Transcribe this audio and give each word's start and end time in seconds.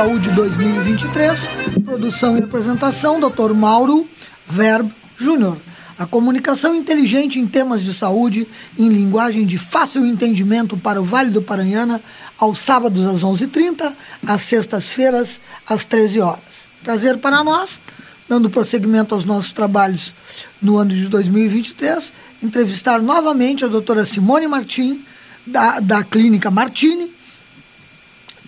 Saúde 0.00 0.30
2023, 0.30 1.38
produção 1.84 2.38
e 2.38 2.42
apresentação, 2.42 3.20
Dr. 3.20 3.52
Mauro 3.52 4.08
Verbo 4.48 4.90
Júnior. 5.18 5.58
A 5.98 6.06
comunicação 6.06 6.74
inteligente 6.74 7.38
em 7.38 7.46
temas 7.46 7.84
de 7.84 7.92
saúde, 7.92 8.48
em 8.78 8.88
linguagem 8.88 9.44
de 9.44 9.58
fácil 9.58 10.06
entendimento 10.06 10.74
para 10.74 11.02
o 11.02 11.04
Vale 11.04 11.28
do 11.28 11.42
Paranhana, 11.42 12.00
aos 12.38 12.60
sábados 12.60 13.06
às 13.06 13.20
11h30, 13.20 13.92
às 14.26 14.40
sextas-feiras 14.40 15.38
às 15.66 15.84
13 15.84 16.18
horas. 16.20 16.40
Prazer 16.82 17.18
para 17.18 17.44
nós, 17.44 17.78
dando 18.26 18.48
prosseguimento 18.48 19.14
aos 19.14 19.26
nossos 19.26 19.52
trabalhos 19.52 20.14
no 20.62 20.78
ano 20.78 20.94
de 20.94 21.10
2023, 21.10 22.10
entrevistar 22.42 23.02
novamente 23.02 23.66
a 23.66 23.68
doutora 23.68 24.06
Simone 24.06 24.48
Martim, 24.48 25.04
da, 25.46 25.78
da 25.78 26.02
Clínica 26.02 26.50
Martini, 26.50 27.19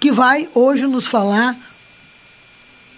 que 0.02 0.10
vai 0.10 0.48
hoje 0.52 0.84
nos 0.84 1.06
falar 1.06 1.56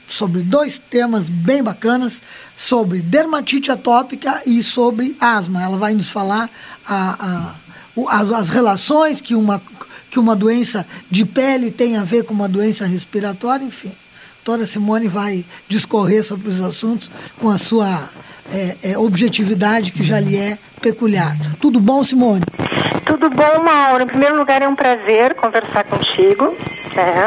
sobre 0.09 0.41
dois 0.41 0.79
temas 0.79 1.29
bem 1.29 1.63
bacanas, 1.63 2.15
sobre 2.57 3.01
dermatite 3.01 3.71
atópica 3.71 4.41
e 4.47 4.63
sobre 4.63 5.15
asma. 5.21 5.63
Ela 5.63 5.77
vai 5.77 5.93
nos 5.93 6.09
falar 6.09 6.49
a, 6.89 7.55
a, 8.09 8.21
as, 8.21 8.33
as 8.33 8.49
relações 8.49 9.21
que 9.21 9.35
uma, 9.35 9.61
que 10.11 10.19
uma 10.19 10.35
doença 10.35 10.87
de 11.11 11.27
pele 11.27 11.71
tem 11.71 11.99
a 11.99 12.05
ver 12.05 12.25
com 12.25 12.33
uma 12.33 12.49
doença 12.49 12.87
respiratória, 12.87 13.67
enfim. 13.67 13.93
Toda 14.43 14.65
Simone 14.65 15.07
vai 15.07 15.45
discorrer 15.69 16.25
sobre 16.25 16.49
os 16.49 16.59
assuntos 16.59 17.11
com 17.39 17.51
a 17.51 17.59
sua 17.59 18.09
é, 18.51 18.77
é, 18.83 18.99
objetividade 18.99 19.93
que 19.93 20.03
já 20.03 20.19
lhe 20.19 20.39
é 20.39 20.57
peculiar. 20.81 21.37
Tudo 21.61 21.79
bom, 21.81 22.03
Simone? 22.03 22.45
Tudo 23.05 23.29
bom, 23.29 23.63
Mauro. 23.63 24.05
Em 24.05 24.07
primeiro 24.07 24.39
lugar, 24.39 24.63
é 24.63 24.69
um 24.69 24.75
prazer 24.75 25.35
conversar 25.35 25.85
contigo 25.85 26.57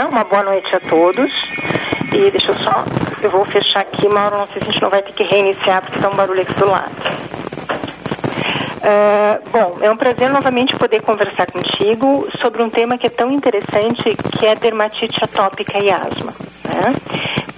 Uma 0.09 0.23
boa 0.23 0.43
noite 0.43 0.73
a 0.73 0.79
todos. 0.79 1.29
E 2.13 2.31
deixa 2.31 2.51
eu 2.51 2.55
só. 2.55 2.85
Eu 3.21 3.29
vou 3.29 3.43
fechar 3.43 3.81
aqui, 3.81 4.07
Mauro. 4.07 4.37
Não 4.37 4.47
sei 4.47 4.61
se 4.61 4.69
a 4.69 4.71
gente 4.71 4.81
não 4.81 4.89
vai 4.89 5.01
ter 5.01 5.11
que 5.11 5.23
reiniciar 5.23 5.81
porque 5.81 5.99
tá 5.99 6.09
um 6.09 6.15
barulho 6.15 6.41
aqui 6.41 6.53
do 6.53 6.69
lado. 6.69 6.95
Uh, 8.77 9.49
bom, 9.51 9.77
é 9.81 9.91
um 9.91 9.97
prazer 9.97 10.29
novamente 10.29 10.73
poder 10.77 11.01
conversar 11.01 11.51
contigo 11.51 12.29
sobre 12.39 12.63
um 12.63 12.69
tema 12.69 12.97
que 12.97 13.07
é 13.07 13.09
tão 13.09 13.29
interessante 13.29 14.15
que 14.39 14.45
é 14.45 14.55
dermatite 14.55 15.21
atópica 15.21 15.77
e 15.79 15.91
asma. 15.91 16.33
Né? 16.63 16.95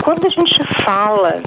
Quando 0.02 0.26
a 0.26 0.30
gente 0.30 0.64
fala 0.84 1.44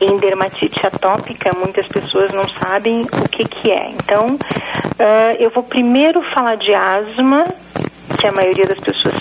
em 0.00 0.16
dermatite 0.18 0.86
atópica, 0.86 1.52
muitas 1.58 1.88
pessoas 1.88 2.30
não 2.32 2.48
sabem 2.50 3.02
o 3.02 3.28
que, 3.28 3.44
que 3.44 3.72
é. 3.72 3.90
Então, 3.90 4.36
uh, 4.36 5.36
eu 5.40 5.50
vou 5.50 5.64
primeiro 5.64 6.22
falar 6.32 6.56
de 6.56 6.72
asma, 6.72 7.44
que 8.16 8.28
a 8.28 8.32
maioria 8.32 8.66
das 8.66 8.78
pessoas 8.78 9.14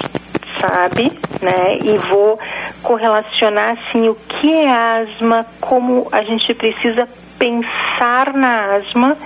sabe, 0.60 1.12
né? 1.42 1.78
E 1.84 1.98
vou 2.10 2.40
correlacionar 2.82 3.78
assim 3.78 4.08
o 4.10 4.16
que 4.16 4.52
é 4.52 4.70
asma, 4.70 5.46
como 5.60 6.08
a 6.12 6.24
gente 6.24 6.54
precisa 6.54 7.08
pensar 7.38 8.34
na 8.34 8.76
asma. 8.76 9.18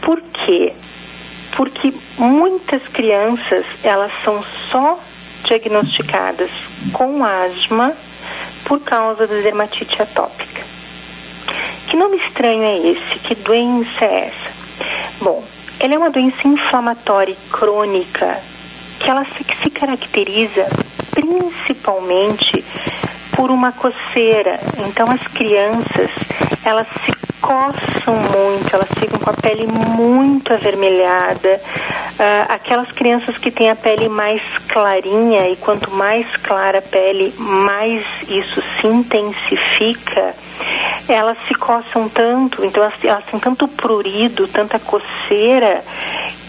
Por 0.00 0.20
quê? 0.20 0.72
Porque 1.56 1.92
muitas 2.18 2.82
crianças, 2.88 3.64
elas 3.82 4.12
são 4.24 4.42
só 4.70 4.98
diagnosticadas 5.44 6.50
com 6.92 7.24
asma 7.24 7.92
por 8.64 8.80
causa 8.80 9.26
da 9.26 9.34
dermatite 9.34 10.00
atópica. 10.00 10.62
Que 11.88 11.96
nome 11.96 12.16
estranho 12.16 12.62
é 12.62 12.78
esse? 12.78 13.18
Que 13.18 13.34
doença 13.34 14.04
é 14.04 14.26
essa? 14.26 14.52
Bom, 15.20 15.44
ela 15.78 15.94
é 15.94 15.98
uma 15.98 16.10
doença 16.10 16.46
inflamatória 16.46 17.36
crônica 17.50 18.40
que 19.02 19.10
ela 19.10 19.24
se, 19.24 19.44
se 19.62 19.70
caracteriza 19.70 20.68
principalmente 21.10 22.64
por 23.36 23.50
uma 23.50 23.72
coceira. 23.72 24.60
Então 24.88 25.10
as 25.10 25.22
crianças, 25.28 26.10
elas 26.64 26.86
se 27.04 27.12
coçam 27.40 28.14
muito, 28.14 28.72
elas 28.72 28.88
ficam 28.98 29.18
com 29.18 29.30
a 29.30 29.34
pele 29.34 29.66
muito 29.66 30.54
avermelhada. 30.54 31.60
Uh, 32.12 32.52
aquelas 32.52 32.92
crianças 32.92 33.36
que 33.36 33.50
têm 33.50 33.70
a 33.70 33.74
pele 33.74 34.08
mais 34.08 34.40
clarinha 34.68 35.48
e 35.48 35.56
quanto 35.56 35.90
mais 35.90 36.26
clara 36.36 36.78
a 36.78 36.82
pele, 36.82 37.34
mais 37.36 38.04
isso 38.28 38.62
se 38.80 38.86
intensifica. 38.86 40.34
Elas 41.08 41.36
se 41.48 41.54
coçam 41.54 42.08
tanto, 42.08 42.64
então 42.64 42.84
elas, 42.84 43.04
elas 43.04 43.24
têm 43.24 43.40
tanto 43.40 43.66
prurido, 43.66 44.46
tanta 44.46 44.78
coceira, 44.78 45.82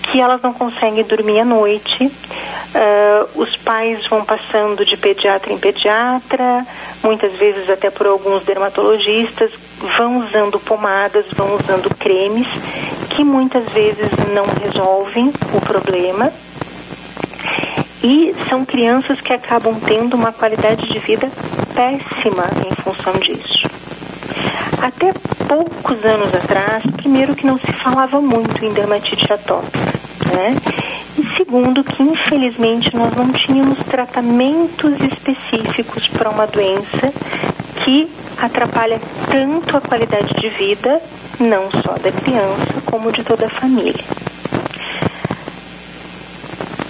que 0.03 0.19
elas 0.19 0.41
não 0.41 0.53
conseguem 0.53 1.03
dormir 1.03 1.39
à 1.39 1.45
noite. 1.45 2.05
Uh, 2.05 3.41
os 3.41 3.55
pais 3.57 3.99
vão 4.09 4.25
passando 4.25 4.85
de 4.85 4.97
pediatra 4.97 5.53
em 5.53 5.57
pediatra, 5.57 6.65
muitas 7.03 7.31
vezes 7.33 7.69
até 7.69 7.89
por 7.89 8.07
alguns 8.07 8.43
dermatologistas, 8.43 9.51
vão 9.97 10.19
usando 10.19 10.59
pomadas, 10.59 11.25
vão 11.35 11.55
usando 11.55 11.93
cremes, 11.95 12.47
que 13.09 13.23
muitas 13.23 13.63
vezes 13.69 14.09
não 14.33 14.45
resolvem 14.61 15.31
o 15.53 15.61
problema. 15.61 16.31
E 18.03 18.35
são 18.49 18.65
crianças 18.65 19.21
que 19.21 19.31
acabam 19.31 19.79
tendo 19.79 20.15
uma 20.15 20.33
qualidade 20.33 20.87
de 20.89 20.99
vida 20.99 21.31
péssima 21.73 22.43
em 22.67 22.75
função 22.83 23.13
disso. 23.13 23.69
Até 24.81 25.13
poucos 25.47 26.03
anos 26.03 26.33
atrás, 26.33 26.83
primeiro 26.97 27.35
que 27.35 27.45
não 27.45 27.57
se 27.57 27.71
falava 27.73 28.19
muito 28.19 28.65
em 28.65 28.73
dermatite 28.73 29.31
atópica, 29.31 29.82
né? 30.33 30.55
E 31.17 31.37
segundo 31.37 31.83
que 31.83 32.01
infelizmente 32.01 32.95
nós 32.95 33.13
não 33.15 33.31
tínhamos 33.31 33.77
tratamentos 33.85 34.93
específicos 35.01 36.07
para 36.09 36.29
uma 36.29 36.47
doença 36.47 37.13
que 37.83 38.09
atrapalha 38.37 38.99
tanto 39.29 39.77
a 39.77 39.81
qualidade 39.81 40.33
de 40.35 40.49
vida, 40.49 41.01
não 41.39 41.69
só 41.71 41.93
da 41.93 42.11
criança, 42.11 42.81
como 42.85 43.11
de 43.11 43.23
toda 43.23 43.45
a 43.45 43.49
família. 43.49 44.03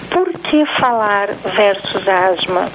Por 0.10 0.32
que 0.34 0.66
falar 0.80 1.30
versus 1.56 2.08
asma? 2.08 2.70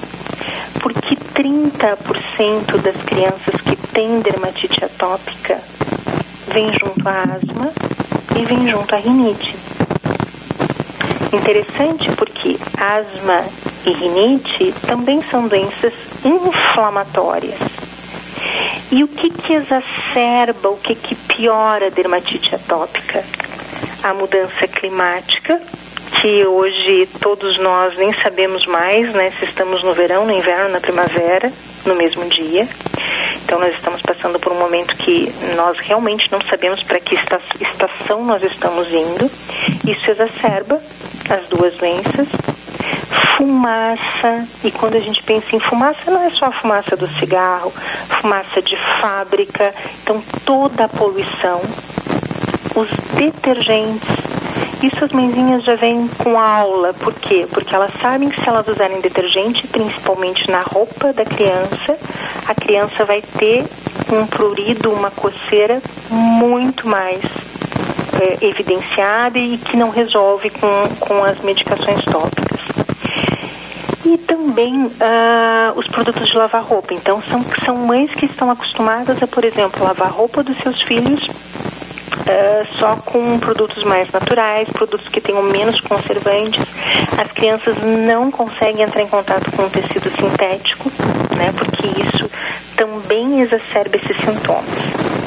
Porque 0.81 1.15
30% 1.15 2.77
das 2.81 2.95
crianças 3.03 3.61
que 3.61 3.75
têm 3.93 4.19
dermatite 4.21 4.83
atópica 4.83 5.59
vem 6.53 6.69
junto 6.73 7.07
à 7.07 7.21
asma 7.21 7.71
e 8.39 8.45
vem 8.45 8.69
junto 8.69 8.93
à 8.93 8.97
rinite. 8.97 9.55
Interessante 11.31 12.09
porque 12.11 12.57
asma 12.75 13.45
e 13.85 13.91
rinite 13.91 14.73
também 14.87 15.21
são 15.29 15.47
doenças 15.47 15.93
inflamatórias. 16.25 17.59
E 18.91 19.03
o 19.03 19.07
que 19.07 19.29
que 19.29 19.53
exacerba, 19.53 20.69
o 20.69 20.77
que 20.77 20.95
que 20.95 21.13
piora 21.13 21.87
a 21.87 21.89
dermatite 21.89 22.55
atópica? 22.55 23.23
A 24.01 24.13
mudança 24.13 24.67
climática, 24.67 25.61
que 26.19 26.45
hoje 26.45 27.07
todos 27.21 27.59
nós 27.59 27.95
nem 27.95 28.11
sabemos 28.23 28.65
mais, 28.65 29.13
né, 29.13 29.31
se 29.37 29.45
estamos 29.45 29.83
no 29.83 29.93
verão, 29.93 30.25
no 30.25 30.31
inverno, 30.31 30.69
na 30.69 30.79
primavera, 30.79 31.53
no 31.85 31.93
mesmo 31.93 32.25
dia. 32.25 32.67
Então 33.45 33.59
nós 33.59 33.75
estamos 33.75 34.01
passando 34.01 34.39
por 34.39 34.51
um 34.51 34.59
momento 34.59 34.95
que 34.97 35.31
nós 35.55 35.77
realmente 35.79 36.31
não 36.31 36.41
sabemos 36.41 36.81
para 36.83 36.99
que 36.99 37.15
estação 37.15 38.25
nós 38.25 38.41
estamos 38.43 38.87
indo. 38.91 39.29
Isso 39.87 40.09
exacerba 40.09 40.81
as 41.29 41.47
duas 41.47 41.75
doenças. 41.75 42.27
Fumaça, 43.37 44.45
e 44.63 44.71
quando 44.71 44.95
a 44.95 44.99
gente 44.99 45.23
pensa 45.23 45.55
em 45.55 45.59
fumaça, 45.59 46.11
não 46.11 46.23
é 46.23 46.29
só 46.31 46.47
a 46.47 46.51
fumaça 46.51 46.97
do 46.97 47.07
cigarro, 47.19 47.71
fumaça 48.21 48.61
de 48.61 48.75
fábrica, 48.99 49.73
então 50.03 50.21
toda 50.43 50.85
a 50.85 50.89
poluição, 50.89 51.61
os 52.75 52.89
detergentes, 53.15 54.09
isso 54.83 55.05
as 55.05 55.11
mãezinhas 55.11 55.63
já 55.63 55.75
vêm 55.75 56.07
com 56.17 56.37
aula. 56.37 56.93
Por 56.93 57.13
quê? 57.13 57.47
Porque 57.49 57.73
elas 57.73 57.93
sabem 58.01 58.29
que 58.29 58.41
se 58.41 58.49
elas 58.49 58.67
usarem 58.67 58.99
detergente, 58.99 59.67
principalmente 59.67 60.49
na 60.51 60.61
roupa 60.61 61.13
da 61.13 61.23
criança, 61.23 61.97
a 62.45 62.53
criança 62.53 63.05
vai 63.05 63.21
ter 63.21 63.65
um 64.11 64.25
prurido, 64.25 64.91
uma 64.91 65.11
coceira 65.11 65.81
muito 66.09 66.87
mais 66.87 67.21
é, 68.19 68.45
evidenciada 68.45 69.37
e 69.37 69.57
que 69.57 69.77
não 69.77 69.89
resolve 69.89 70.49
com, 70.49 70.89
com 70.99 71.23
as 71.23 71.39
medicações 71.39 72.03
tópicas. 72.03 72.59
E 74.05 74.17
também 74.17 74.85
uh, 74.85 74.91
os 75.75 75.87
produtos 75.87 76.27
de 76.27 76.37
lavar 76.37 76.63
roupa. 76.63 76.93
Então, 76.93 77.21
são, 77.23 77.43
são 77.65 77.75
mães 77.75 78.11
que 78.11 78.25
estão 78.25 78.49
acostumadas 78.49 79.21
a, 79.21 79.27
por 79.27 79.43
exemplo, 79.43 79.83
lavar 79.83 80.11
roupa 80.11 80.43
dos 80.43 80.57
seus 80.57 80.81
filhos 80.83 81.21
uh, 82.29 82.77
só 82.79 82.95
com 82.97 83.39
produtos 83.39 83.83
mais 83.83 84.09
naturais, 84.11 84.69
produtos 84.69 85.07
que 85.07 85.21
tenham 85.21 85.43
menos 85.43 85.79
conservantes. 85.81 86.63
As 87.17 87.31
crianças 87.31 87.75
não 87.83 88.31
conseguem 88.31 88.83
entrar 88.83 89.01
em 89.01 89.07
contato 89.07 89.51
com 89.51 89.63
o 89.63 89.69
tecido 89.69 90.09
sintético, 90.15 90.91
né, 91.35 91.53
porque 91.55 91.87
isso 91.87 92.29
também 92.75 93.41
exacerba 93.41 93.97
esses 93.97 94.17
sintomas. 94.17 95.18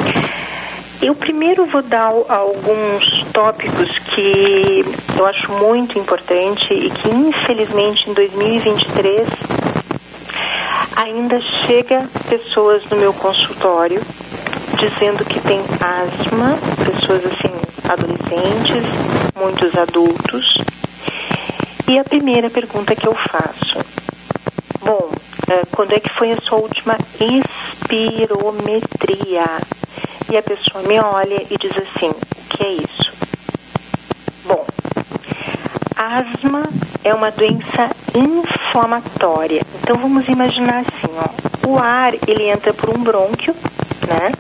Eu 1.03 1.17
primeiro 1.17 1.67
vou 1.67 1.83
dar 1.83 2.13
alguns 2.29 3.25
tópicos 3.33 3.91
que 4.15 4.85
eu 5.19 5.27
acho 5.27 5.51
muito 5.51 5.99
importante 5.99 6.73
e 6.73 6.89
que 6.91 7.09
infelizmente 7.09 8.09
em 8.09 8.13
2023 8.13 9.27
ainda 10.95 11.41
chega 11.67 12.09
pessoas 12.29 12.89
no 12.89 12.99
meu 12.99 13.13
consultório 13.15 14.01
dizendo 14.79 15.25
que 15.25 15.41
tem 15.41 15.59
asma, 15.81 16.57
pessoas 16.85 17.27
assim, 17.27 17.53
adolescentes, 17.89 18.85
muitos 19.35 19.77
adultos. 19.77 20.55
E 21.89 21.99
a 21.99 22.05
primeira 22.05 22.49
pergunta 22.49 22.95
que 22.95 23.09
eu 23.09 23.15
faço: 23.15 23.85
Bom, 24.81 25.11
eh, 25.51 25.63
quando 25.73 25.95
é 25.95 25.99
que 25.99 26.15
foi 26.17 26.31
a 26.31 26.41
sua 26.43 26.59
última 26.59 26.97
espirometria? 27.91 29.47
E 30.33 30.37
a 30.39 30.43
pessoa 30.43 30.83
me 30.85 30.99
olha 30.99 31.43
e 31.51 31.59
diz 31.59 31.73
assim: 31.77 32.09
O 32.09 32.49
que 32.49 32.65
é 32.65 32.73
isso? 32.73 33.13
Bom, 34.47 34.65
asma 35.95 36.63
é 37.05 37.13
uma 37.13 37.31
doença 37.31 37.91
inflamatória. 38.15 39.61
Então 39.83 39.97
vamos 39.97 40.27
imaginar 40.29 40.87
assim, 40.87 41.13
ó, 41.19 41.69
o 41.69 41.79
ar 41.79 42.15
ele 42.27 42.45
entra 42.45 42.73
por 42.73 42.89
um 42.89 43.03
brônquio, 43.03 43.55
né? 44.09 44.33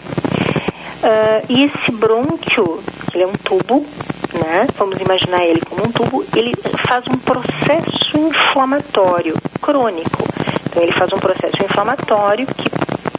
Uh, 1.02 1.46
e 1.50 1.64
esse 1.64 1.92
brônquio, 1.92 2.82
ele 3.12 3.24
é 3.24 3.26
um 3.26 3.34
tubo, 3.34 3.84
né? 4.32 4.66
Vamos 4.78 4.96
imaginar 4.98 5.44
ele 5.44 5.60
como 5.60 5.84
um 5.86 5.92
tubo, 5.92 6.24
ele 6.34 6.54
faz 6.88 7.04
um 7.06 7.18
processo 7.18 8.16
inflamatório 8.16 9.36
crônico. 9.60 10.26
Então 10.70 10.82
ele 10.82 10.92
faz 10.92 11.12
um 11.12 11.18
processo 11.18 11.62
inflamatório 11.62 12.46
que 12.46 12.70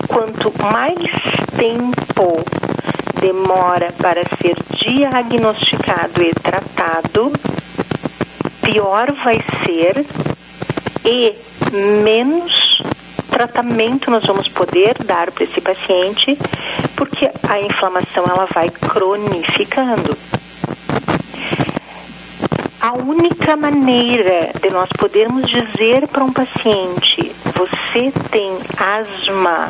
quanto 0.07 0.51
mais 0.59 0.97
tempo 1.55 2.43
demora 3.19 3.91
para 3.93 4.23
ser 4.41 4.55
diagnosticado 4.77 6.21
e 6.21 6.33
tratado, 6.33 7.31
pior 8.61 9.11
vai 9.23 9.43
ser 9.65 10.05
e 11.05 11.35
menos 12.03 12.81
tratamento 13.29 14.11
nós 14.11 14.23
vamos 14.25 14.47
poder 14.49 14.95
dar 15.03 15.31
para 15.31 15.43
esse 15.43 15.59
paciente, 15.59 16.37
porque 16.95 17.29
a 17.49 17.59
inflamação 17.59 18.23
ela 18.25 18.47
vai 18.53 18.69
cronificando. 18.69 20.15
A 22.79 22.93
única 22.93 23.55
maneira 23.55 24.51
de 24.61 24.69
nós 24.69 24.89
podermos 24.99 25.47
dizer 25.47 26.07
para 26.09 26.23
um 26.23 26.31
paciente: 26.31 27.33
você 27.55 28.11
tem 28.29 28.59
asma, 28.77 29.67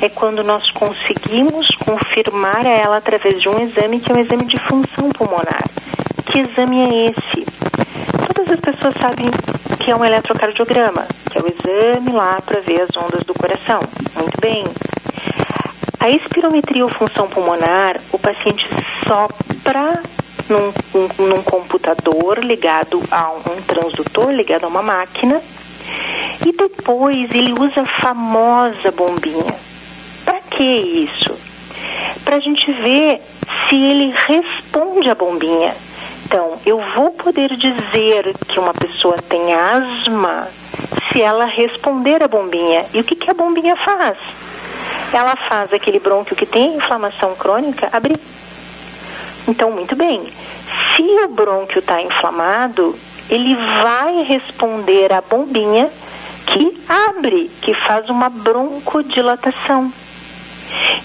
é 0.00 0.08
quando 0.08 0.42
nós 0.42 0.70
conseguimos 0.70 1.68
confirmar 1.84 2.66
a 2.66 2.70
ela 2.70 2.96
através 2.96 3.40
de 3.40 3.48
um 3.48 3.58
exame 3.60 4.00
que 4.00 4.10
é 4.10 4.14
um 4.14 4.18
exame 4.18 4.44
de 4.44 4.58
função 4.58 5.10
pulmonar. 5.10 5.64
Que 6.26 6.40
exame 6.40 6.80
é 6.80 7.10
esse? 7.10 7.46
Todas 8.34 8.52
as 8.52 8.60
pessoas 8.60 8.94
sabem 9.00 9.30
que 9.78 9.90
é 9.90 9.96
um 9.96 10.04
eletrocardiograma, 10.04 11.06
que 11.30 11.38
é 11.38 11.42
o 11.42 11.46
exame 11.46 12.12
lá 12.12 12.40
para 12.44 12.60
ver 12.60 12.82
as 12.82 12.96
ondas 12.96 13.22
do 13.24 13.34
coração. 13.34 13.80
Muito 14.16 14.40
bem. 14.40 14.64
A 16.00 16.10
espirometria 16.10 16.84
ou 16.84 16.90
função 16.90 17.28
pulmonar, 17.28 18.00
o 18.12 18.18
paciente 18.18 18.66
sopra 19.06 20.02
num, 20.48 20.72
num, 21.26 21.42
computador 21.42 22.38
ligado 22.44 23.02
a 23.10 23.30
um 23.30 23.62
transdutor, 23.62 24.30
ligado 24.30 24.64
a 24.64 24.68
uma 24.68 24.82
máquina, 24.82 25.40
e 26.46 26.52
depois 26.52 27.30
ele 27.30 27.52
usa 27.52 27.82
a 27.82 28.00
famosa 28.02 28.90
bombinha. 28.90 29.73
Que 30.56 30.62
isso? 30.62 31.36
Para 32.24 32.36
a 32.36 32.40
gente 32.40 32.70
ver 32.72 33.20
se 33.68 33.74
ele 33.74 34.12
responde 34.12 35.10
à 35.10 35.14
bombinha. 35.14 35.74
Então, 36.26 36.58
eu 36.64 36.80
vou 36.94 37.10
poder 37.10 37.56
dizer 37.56 38.34
que 38.48 38.58
uma 38.58 38.72
pessoa 38.72 39.16
tem 39.28 39.52
asma 39.54 40.48
se 41.12 41.20
ela 41.20 41.44
responder 41.46 42.22
à 42.22 42.28
bombinha. 42.28 42.86
E 42.92 43.00
o 43.00 43.04
que, 43.04 43.14
que 43.14 43.30
a 43.30 43.34
bombinha 43.34 43.76
faz? 43.76 44.18
Ela 45.12 45.36
faz 45.36 45.72
aquele 45.72 45.98
brônquio 45.98 46.34
que 46.34 46.46
tem 46.46 46.76
inflamação 46.76 47.34
crônica 47.34 47.88
abrir. 47.92 48.18
Então, 49.46 49.70
muito 49.70 49.94
bem. 49.94 50.22
Se 50.96 51.02
o 51.02 51.28
brônquio 51.28 51.80
está 51.80 52.00
inflamado, 52.00 52.96
ele 53.28 53.54
vai 53.82 54.22
responder 54.22 55.12
à 55.12 55.20
bombinha 55.20 55.90
que 56.46 56.84
abre, 56.88 57.50
que 57.60 57.74
faz 57.74 58.08
uma 58.08 58.28
broncodilatação. 58.28 59.92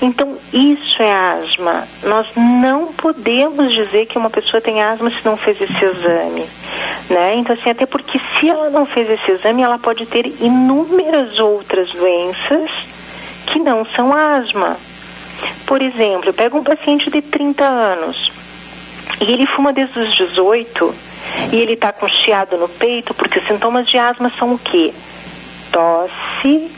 Então, 0.01 0.37
isso 0.53 1.01
é 1.01 1.11
asma. 1.11 1.87
Nós 2.03 2.27
não 2.35 2.93
podemos 2.93 3.73
dizer 3.73 4.05
que 4.05 4.17
uma 4.17 4.29
pessoa 4.29 4.61
tem 4.61 4.81
asma 4.81 5.09
se 5.09 5.25
não 5.25 5.35
fez 5.35 5.59
esse 5.59 5.85
exame. 5.85 6.45
Né? 7.09 7.35
Então, 7.35 7.55
assim, 7.55 7.69
até 7.69 7.85
porque 7.85 8.19
se 8.39 8.49
ela 8.49 8.69
não 8.69 8.85
fez 8.85 9.09
esse 9.09 9.31
exame, 9.31 9.61
ela 9.61 9.77
pode 9.77 10.05
ter 10.05 10.25
inúmeras 10.39 11.39
outras 11.39 11.89
doenças 11.91 12.69
que 13.47 13.59
não 13.59 13.85
são 13.85 14.15
asma. 14.15 14.77
Por 15.65 15.81
exemplo, 15.81 16.29
eu 16.29 16.33
pego 16.33 16.57
um 16.57 16.63
paciente 16.63 17.09
de 17.09 17.21
30 17.21 17.65
anos 17.65 18.31
e 19.21 19.31
ele 19.31 19.47
fuma 19.47 19.73
desde 19.73 19.99
os 19.99 20.15
18 20.17 20.95
e 21.51 21.55
ele 21.57 21.73
está 21.73 21.91
com 21.91 22.07
chiado 22.07 22.57
no 22.57 22.67
peito, 22.67 23.13
porque 23.13 23.39
os 23.39 23.47
sintomas 23.47 23.87
de 23.87 23.97
asma 23.97 24.31
são 24.37 24.53
o 24.53 24.59
quê? 24.59 24.93
Tosse, 25.71 26.71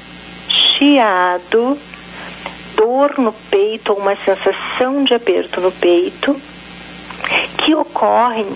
chiado, 0.50 1.78
dor 2.82 3.14
no 3.20 3.32
peito 3.32 3.94
ou 3.94 4.00
uma 4.00 4.16
sensação 4.16 5.04
de 5.04 5.14
aperto 5.14 5.62
no 5.62 5.72
peito, 5.72 6.36
que 7.60 7.76
ocorrem 7.76 8.48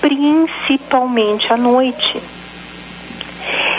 principalmente 0.00 1.50
à 1.50 1.56
noite. 1.56 2.20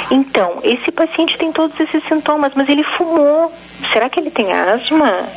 Então, 0.10 0.60
esse 0.64 0.92
paciente 0.92 1.38
tem 1.38 1.52
todos 1.52 1.80
esses 1.80 2.04
sintomas, 2.08 2.54
mas 2.56 2.68
ele 2.68 2.84
fumou. 2.84 3.54
Será 3.94 4.10
que 4.10 4.20
ele 4.20 4.32
tem 4.32 4.52
asma? 4.52 5.28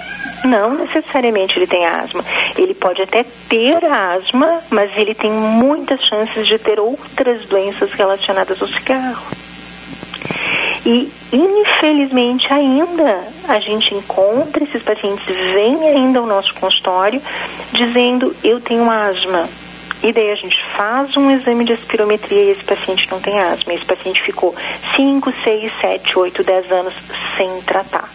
Não 0.45 0.75
necessariamente 0.75 1.59
ele 1.59 1.67
tem 1.67 1.87
asma. 1.87 2.25
Ele 2.57 2.75
pode 2.75 3.03
até 3.03 3.25
ter 3.49 3.85
asma, 3.85 4.63
mas 4.71 4.91
ele 4.97 5.15
tem 5.15 5.31
muitas 5.31 6.01
chances 6.05 6.47
de 6.47 6.59
ter 6.59 6.81
outras 6.81 7.47
doenças 7.47 7.93
relacionadas 7.93 8.61
ao 8.61 8.69
cigarro. 8.69 9.44
E, 10.87 11.11
infelizmente, 11.33 12.53
ainda 12.53 13.25
a 13.49 13.59
gente 13.59 13.95
encontra 13.95 14.65
esses 14.65 14.83
pacientes, 14.83 15.27
vêm 15.27 15.89
ainda 15.89 16.19
ao 16.19 16.27
nosso 16.27 16.53
consultório 16.55 17.21
dizendo: 17.73 18.35
eu 18.43 18.61
tenho 18.61 18.91
asma. 18.91 19.49
E 20.03 20.13
daí 20.13 20.31
a 20.31 20.35
gente 20.35 20.57
faz 20.77 21.17
um 21.17 21.31
exame 21.31 21.65
de 21.65 21.73
espirometria 21.73 22.43
e 22.43 22.51
esse 22.51 22.65
paciente 22.65 23.11
não 23.11 23.21
tem 23.21 23.41
asma. 23.41 23.73
Esse 23.73 23.87
paciente 23.87 24.23
ficou 24.23 24.55
5, 24.97 25.33
6, 25.45 25.73
7, 25.81 26.19
8, 26.19 26.45
10 26.45 26.73
anos 26.73 26.95
sem 27.39 27.63
tratar 27.63 28.11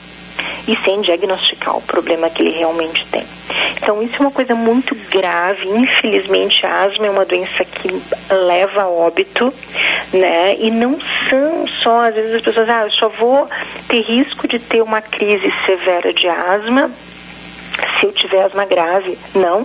e 0.70 0.78
sem 0.86 1.02
diagnosticar 1.02 1.76
o 1.76 1.82
problema 1.82 2.30
que 2.30 2.44
ele 2.44 2.56
realmente 2.56 3.04
tem. 3.08 3.26
Então, 3.82 4.04
isso 4.04 4.18
é 4.18 4.20
uma 4.20 4.32
coisa 4.32 4.54
muito 4.54 4.94
grave. 5.10 5.68
Infelizmente, 5.68 6.64
a 6.64 6.84
asma 6.84 7.08
é 7.08 7.10
uma 7.10 7.26
doença 7.26 7.66
que 7.66 7.90
leva 8.32 8.84
a 8.84 8.88
óbito, 8.88 9.52
né? 10.14 10.58
E 10.60 10.70
não 10.70 11.00
são 11.28 11.68
só, 11.82 12.02
às 12.02 12.14
vezes 12.14 12.36
as 12.36 12.42
pessoas, 12.44 12.70
ah, 12.70 12.84
eu 12.84 12.92
só 12.92 13.10
vou 13.10 13.50
ter 13.88 14.02
risco 14.02 14.48
de 14.48 14.60
ter 14.60 14.84
uma 14.84 15.02
crise 15.02 15.52
severa 15.66 16.14
de 16.14 16.28
asma 16.28 16.92
se 18.00 18.06
eu 18.06 18.12
tiver 18.12 18.44
asma 18.44 18.66
grave. 18.66 19.18
Não. 19.34 19.62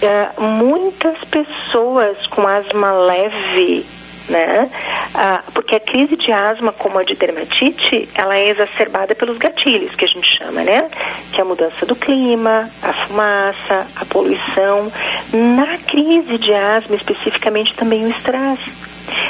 Uh, 0.00 0.42
muitas 0.42 1.16
pessoas 1.24 2.26
com 2.26 2.46
asma 2.46 2.92
leve 2.92 3.86
né? 4.28 4.70
Ah, 5.14 5.42
porque 5.52 5.74
a 5.74 5.80
crise 5.80 6.16
de 6.16 6.30
asma, 6.30 6.72
como 6.72 6.98
a 6.98 7.04
de 7.04 7.14
dermatite, 7.14 8.08
ela 8.14 8.36
é 8.36 8.48
exacerbada 8.50 9.14
pelos 9.14 9.38
gatilhos 9.38 9.94
que 9.94 10.04
a 10.04 10.08
gente 10.08 10.28
chama, 10.36 10.62
né? 10.62 10.88
Que 11.32 11.40
é 11.40 11.42
a 11.42 11.44
mudança 11.44 11.86
do 11.86 11.96
clima, 11.96 12.68
a 12.82 12.92
fumaça, 12.92 13.86
a 13.96 14.04
poluição. 14.04 14.92
Na 15.32 15.78
crise 15.78 16.38
de 16.38 16.54
asma, 16.54 16.96
especificamente, 16.96 17.74
também 17.74 18.04
o 18.04 18.10
estresse. 18.10 18.72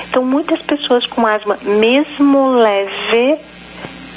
Então, 0.08 0.24
muitas 0.24 0.60
pessoas 0.62 1.06
com 1.06 1.26
asma, 1.26 1.58
mesmo 1.62 2.56
leve, 2.56 3.38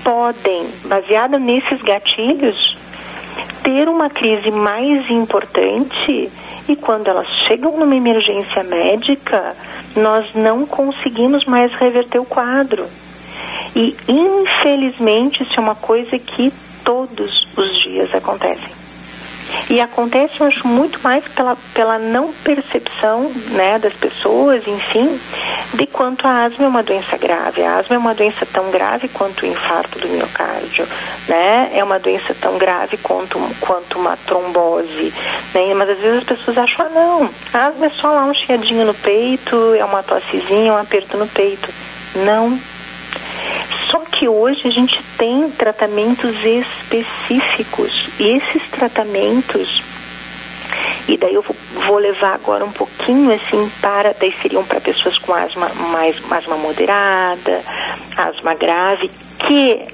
podem, 0.03 0.67
baseada 0.85 1.37
nesses 1.37 1.81
gatilhos, 1.81 2.77
ter 3.63 3.87
uma 3.87 4.09
crise 4.09 4.51
mais 4.51 5.09
importante 5.09 6.31
e 6.67 6.75
quando 6.75 7.07
elas 7.07 7.27
chegam 7.47 7.77
numa 7.77 7.95
emergência 7.95 8.63
médica, 8.63 9.55
nós 9.95 10.33
não 10.33 10.65
conseguimos 10.65 11.45
mais 11.45 11.73
reverter 11.73 12.19
o 12.19 12.25
quadro. 12.25 12.87
E 13.75 13.95
infelizmente 14.07 15.43
isso 15.43 15.53
é 15.57 15.59
uma 15.59 15.75
coisa 15.75 16.17
que 16.17 16.51
todos 16.83 17.47
os 17.57 17.83
dias 17.83 18.13
acontecem. 18.13 18.80
E 19.69 19.79
acontece, 19.79 20.39
eu 20.39 20.47
acho, 20.47 20.67
muito 20.67 20.99
mais 21.01 21.23
pela, 21.29 21.57
pela 21.73 21.97
não 21.97 22.33
percepção 22.33 23.31
né, 23.51 23.79
das 23.79 23.93
pessoas, 23.93 24.67
enfim, 24.67 25.19
de 25.73 25.85
quanto 25.87 26.27
a 26.27 26.43
asma 26.43 26.65
é 26.65 26.67
uma 26.67 26.83
doença 26.83 27.17
grave. 27.17 27.63
A 27.63 27.77
asma 27.77 27.95
é 27.95 27.99
uma 27.99 28.13
doença 28.13 28.45
tão 28.45 28.69
grave 28.71 29.07
quanto 29.09 29.43
o 29.43 29.47
infarto 29.47 29.99
do 29.99 30.07
miocárdio, 30.07 30.87
né? 31.27 31.71
É 31.73 31.83
uma 31.83 31.99
doença 31.99 32.35
tão 32.39 32.57
grave 32.57 32.97
quanto, 32.97 33.39
quanto 33.59 33.97
uma 33.97 34.17
trombose, 34.25 35.13
né? 35.53 35.73
Mas 35.73 35.89
às 35.89 35.99
vezes 35.99 36.17
as 36.19 36.23
pessoas 36.23 36.57
acham, 36.57 36.85
ah, 36.85 36.89
não, 36.89 37.29
a 37.53 37.67
asma 37.67 37.85
é 37.85 37.89
só 37.89 38.11
lá 38.11 38.25
um 38.25 38.33
chiadinho 38.33 38.85
no 38.85 38.93
peito, 38.93 39.73
é 39.75 39.85
uma 39.85 40.03
tossezinha, 40.03 40.73
um 40.73 40.77
aperto 40.77 41.17
no 41.17 41.27
peito. 41.27 41.69
Não, 42.15 42.59
só 43.89 43.99
que 44.21 44.27
hoje 44.27 44.67
a 44.67 44.69
gente 44.69 45.01
tem 45.17 45.49
tratamentos 45.49 46.35
específicos 46.45 48.07
e 48.19 48.37
esses 48.37 48.69
tratamentos 48.69 49.83
e 51.07 51.17
daí 51.17 51.33
eu 51.33 51.43
vou 51.87 51.97
levar 51.97 52.35
agora 52.35 52.63
um 52.63 52.71
pouquinho 52.71 53.33
assim 53.33 53.67
para 53.81 54.13
daí 54.13 54.31
seriam 54.39 54.63
para 54.63 54.79
pessoas 54.79 55.17
com 55.17 55.33
asma 55.33 55.69
mais 55.91 56.15
asma 56.31 56.55
moderada, 56.55 57.63
asma 58.15 58.53
grave, 58.53 59.09
que 59.39 59.87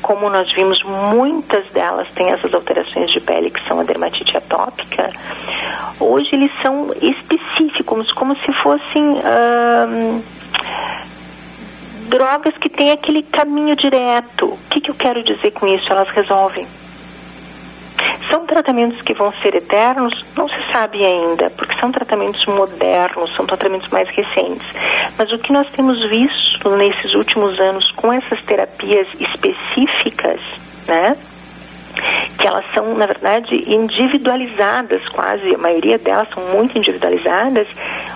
como 0.00 0.30
nós 0.30 0.52
vimos, 0.54 0.80
muitas 0.84 1.68
delas 1.72 2.08
têm 2.12 2.30
essas 2.30 2.54
alterações 2.54 3.10
de 3.10 3.18
pele 3.20 3.50
que 3.50 3.66
são 3.66 3.80
a 3.80 3.82
dermatite 3.82 4.36
atópica. 4.36 5.10
Hoje 5.98 6.28
eles 6.32 6.50
são 6.60 6.92
específicos, 7.00 8.12
como 8.12 8.36
se 8.36 8.52
fossem 8.62 9.20
drogas 12.12 12.54
que 12.58 12.68
têm 12.68 12.90
aquele 12.90 13.22
caminho 13.22 13.74
direto. 13.74 14.44
O 14.44 14.58
que, 14.68 14.82
que 14.82 14.90
eu 14.90 14.94
quero 14.94 15.24
dizer 15.24 15.50
com 15.52 15.66
isso? 15.66 15.90
Elas 15.90 16.10
resolvem. 16.10 16.66
São 18.28 18.44
tratamentos 18.44 19.00
que 19.00 19.14
vão 19.14 19.32
ser 19.42 19.54
eternos? 19.54 20.12
Não 20.36 20.46
se 20.46 20.72
sabe 20.72 21.02
ainda, 21.02 21.48
porque 21.50 21.74
são 21.80 21.90
tratamentos 21.90 22.44
modernos, 22.44 23.34
são 23.34 23.46
tratamentos 23.46 23.88
mais 23.88 24.08
recentes. 24.10 24.66
Mas 25.16 25.32
o 25.32 25.38
que 25.38 25.52
nós 25.52 25.70
temos 25.70 25.98
visto 26.10 26.68
nesses 26.76 27.14
últimos 27.14 27.58
anos 27.58 27.90
com 27.92 28.12
essas 28.12 28.42
terapias 28.44 29.08
específicas, 29.18 30.40
né? 30.86 31.16
Que 32.38 32.46
elas 32.46 32.64
são, 32.74 32.94
na 32.94 33.06
verdade, 33.06 33.54
individualizadas 33.72 35.06
quase, 35.08 35.54
a 35.54 35.58
maioria 35.58 35.98
delas 35.98 36.28
são 36.34 36.42
muito 36.48 36.76
individualizadas, 36.76 37.66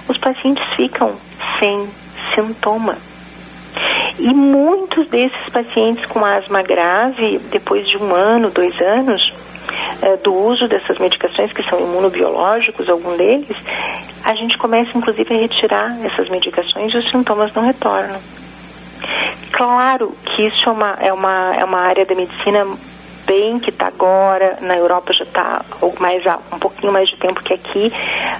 os 0.07 0.19
pacientes 0.19 0.65
ficam 0.77 1.15
sem 1.59 1.89
sintoma. 2.35 2.97
E 4.19 4.33
muitos 4.33 5.09
desses 5.09 5.49
pacientes 5.51 6.05
com 6.07 6.25
asma 6.25 6.63
grave, 6.63 7.39
depois 7.51 7.87
de 7.89 7.97
um 7.99 8.15
ano, 8.15 8.51
dois 8.51 8.81
anos, 8.81 9.35
é, 10.03 10.17
do 10.17 10.35
uso 10.35 10.69
dessas 10.69 10.99
medicações 10.99 11.53
que 11.53 11.63
são 11.69 11.79
imunobiológicos, 11.79 12.89
algum 12.89 13.17
deles, 13.17 13.57
a 14.25 14.35
gente 14.35 14.57
começa 14.59 14.97
inclusive 14.97 15.35
a 15.35 15.39
retirar 15.39 15.97
essas 16.05 16.29
medicações 16.29 16.93
e 16.93 16.97
os 16.97 17.11
sintomas 17.11 17.53
não 17.55 17.65
retornam. 17.65 18.21
Claro 19.53 20.15
que 20.25 20.47
isso 20.47 20.69
é 20.69 20.73
uma, 20.73 20.97
é 21.01 21.13
uma, 21.13 21.57
é 21.57 21.65
uma 21.65 21.79
área 21.81 22.05
da 22.05 22.15
medicina 22.15 22.67
bem 23.27 23.59
que 23.59 23.71
está 23.71 23.89
agora, 23.89 24.59
na 24.61 24.77
Europa 24.77 25.13
já 25.13 25.25
está 25.25 25.65
mais, 25.99 26.23
um 26.53 26.59
pouquinho 26.59 26.93
mais 26.93 27.11
de 27.11 27.17
tempo 27.17 27.43
que 27.43 27.53
aqui, 27.53 27.93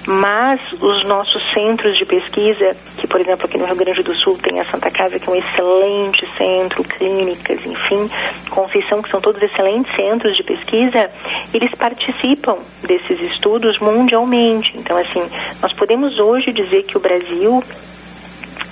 mas 0.05 0.59
os 0.81 1.03
nossos 1.05 1.41
centros 1.53 1.97
de 1.97 2.05
pesquisa, 2.05 2.75
que 2.97 3.07
por 3.07 3.19
exemplo 3.19 3.45
aqui 3.45 3.57
no 3.57 3.65
Rio 3.65 3.75
Grande 3.75 4.01
do 4.01 4.15
Sul 4.15 4.37
tem 4.41 4.59
a 4.59 4.65
Santa 4.71 4.89
Casa, 4.89 5.19
que 5.19 5.29
é 5.29 5.31
um 5.31 5.35
excelente 5.35 6.25
centro, 6.37 6.83
clínicas, 6.83 7.65
enfim, 7.65 8.09
Conceição, 8.49 9.01
que 9.01 9.11
são 9.11 9.21
todos 9.21 9.41
excelentes 9.41 9.93
centros 9.95 10.35
de 10.35 10.43
pesquisa, 10.43 11.09
eles 11.53 11.73
participam 11.75 12.57
desses 12.83 13.19
estudos 13.31 13.79
mundialmente. 13.79 14.75
Então, 14.77 14.97
assim, 14.97 15.23
nós 15.61 15.73
podemos 15.73 16.17
hoje 16.19 16.51
dizer 16.51 16.83
que 16.83 16.97
o 16.97 16.99
Brasil 16.99 17.63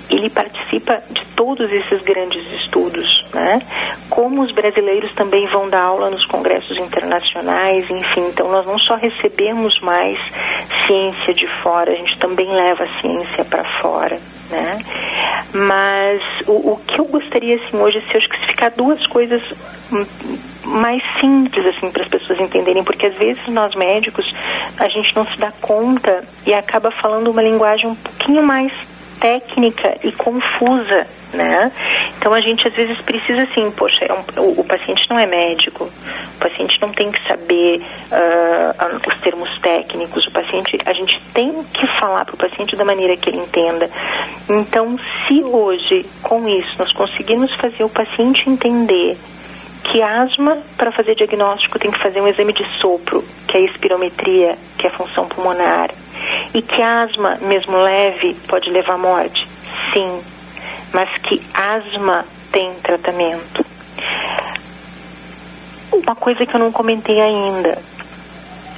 ele 0.09 0.29
participa 0.29 1.01
de 1.09 1.25
todos 1.35 1.71
esses 1.71 2.01
grandes 2.03 2.43
estudos, 2.61 3.25
né? 3.33 3.61
Como 4.09 4.41
os 4.43 4.51
brasileiros 4.53 5.13
também 5.15 5.47
vão 5.47 5.69
dar 5.69 5.83
aula 5.83 6.09
nos 6.09 6.25
congressos 6.25 6.77
internacionais, 6.77 7.89
enfim, 7.89 8.27
então 8.27 8.49
nós 8.51 8.65
não 8.65 8.77
só 8.79 8.95
recebemos 8.95 9.79
mais 9.81 10.17
ciência 10.85 11.33
de 11.33 11.47
fora, 11.61 11.91
a 11.91 11.95
gente 11.95 12.17
também 12.19 12.47
leva 12.47 12.83
a 12.83 13.01
ciência 13.01 13.43
para 13.45 13.63
fora. 13.81 14.19
Né? 14.49 14.79
Mas 15.53 16.21
o, 16.47 16.73
o, 16.73 16.81
que 16.85 16.99
eu 16.99 17.05
gostaria 17.05 17.55
assim 17.55 17.77
hoje 17.77 17.97
é 17.97 18.17
acho 18.17 18.29
que 18.29 18.39
se 18.39 18.45
ficar 18.47 18.69
duas 18.71 19.05
coisas 19.07 19.41
mais 20.63 21.01
simples 21.19 21.65
assim 21.65 21.89
para 21.89 22.03
as 22.03 22.09
pessoas 22.09 22.39
entenderem, 22.39 22.83
porque 22.83 23.07
às 23.07 23.15
vezes 23.15 23.47
nós 23.47 23.73
médicos 23.75 24.25
a 24.77 24.87
gente 24.87 25.15
não 25.15 25.25
se 25.25 25.37
dá 25.39 25.51
conta 25.61 26.23
e 26.45 26.53
acaba 26.53 26.91
falando 26.91 27.31
uma 27.31 27.41
linguagem 27.41 27.89
um 27.89 27.95
pouquinho 27.95 28.43
mais 28.43 28.71
técnica 29.19 29.97
e 30.03 30.11
confusa, 30.11 31.07
né? 31.33 31.71
Então 32.17 32.33
a 32.33 32.41
gente 32.41 32.67
às 32.67 32.73
vezes 32.73 32.99
precisa 33.01 33.43
assim, 33.43 33.69
poxa, 33.71 34.05
é 34.05 34.13
um, 34.13 34.41
o, 34.41 34.61
o, 34.61 34.63
paciente 34.63 35.07
não 35.09 35.19
é 35.19 35.25
médico, 35.25 35.85
o 35.85 36.39
paciente 36.39 36.79
não 36.81 36.91
tem 36.91 37.11
que 37.11 37.27
saber 37.27 37.81
uh, 37.81 39.09
os 39.09 39.19
termos 39.19 39.59
técnicos, 39.59 40.25
o 40.27 40.31
paciente, 40.31 40.77
a 40.85 40.93
gente 40.93 41.21
tem 41.33 41.51
que 41.73 41.87
falar 41.99 42.25
para 42.25 42.35
o 42.35 42.37
paciente 42.37 42.75
da 42.75 42.85
maneira 42.85 43.17
que 43.17 43.29
ele 43.29 43.37
entenda. 43.37 43.89
Então, 44.49 44.97
se 45.27 45.43
hoje 45.43 46.05
com 46.21 46.47
isso 46.47 46.75
nós 46.77 46.91
conseguirmos 46.93 47.53
fazer 47.55 47.83
o 47.83 47.89
paciente 47.89 48.49
entender 48.49 49.17
que 49.91 50.01
asma, 50.01 50.57
para 50.77 50.91
fazer 50.91 51.15
diagnóstico, 51.15 51.77
tem 51.77 51.91
que 51.91 51.99
fazer 52.01 52.19
um 52.19 52.27
exame 52.27 52.53
de 52.53 52.65
sopro, 52.79 53.23
que 53.47 53.55
é 53.55 53.59
a 53.59 53.65
espirometria, 53.65 54.57
que 54.77 54.87
é 54.87 54.89
a 54.89 54.93
função 54.93 55.27
pulmonar 55.27 55.91
e 56.53 56.61
que 56.61 56.81
asma, 56.81 57.37
mesmo 57.41 57.77
leve, 57.77 58.35
pode 58.47 58.69
levar 58.69 58.93
à 58.93 58.97
morte? 58.97 59.47
Sim, 59.93 60.21
mas 60.93 61.09
que 61.23 61.41
asma 61.53 62.25
tem 62.51 62.73
tratamento. 62.75 63.65
Uma 65.91 66.15
coisa 66.15 66.45
que 66.45 66.55
eu 66.55 66.59
não 66.59 66.71
comentei 66.71 67.19
ainda. 67.19 67.77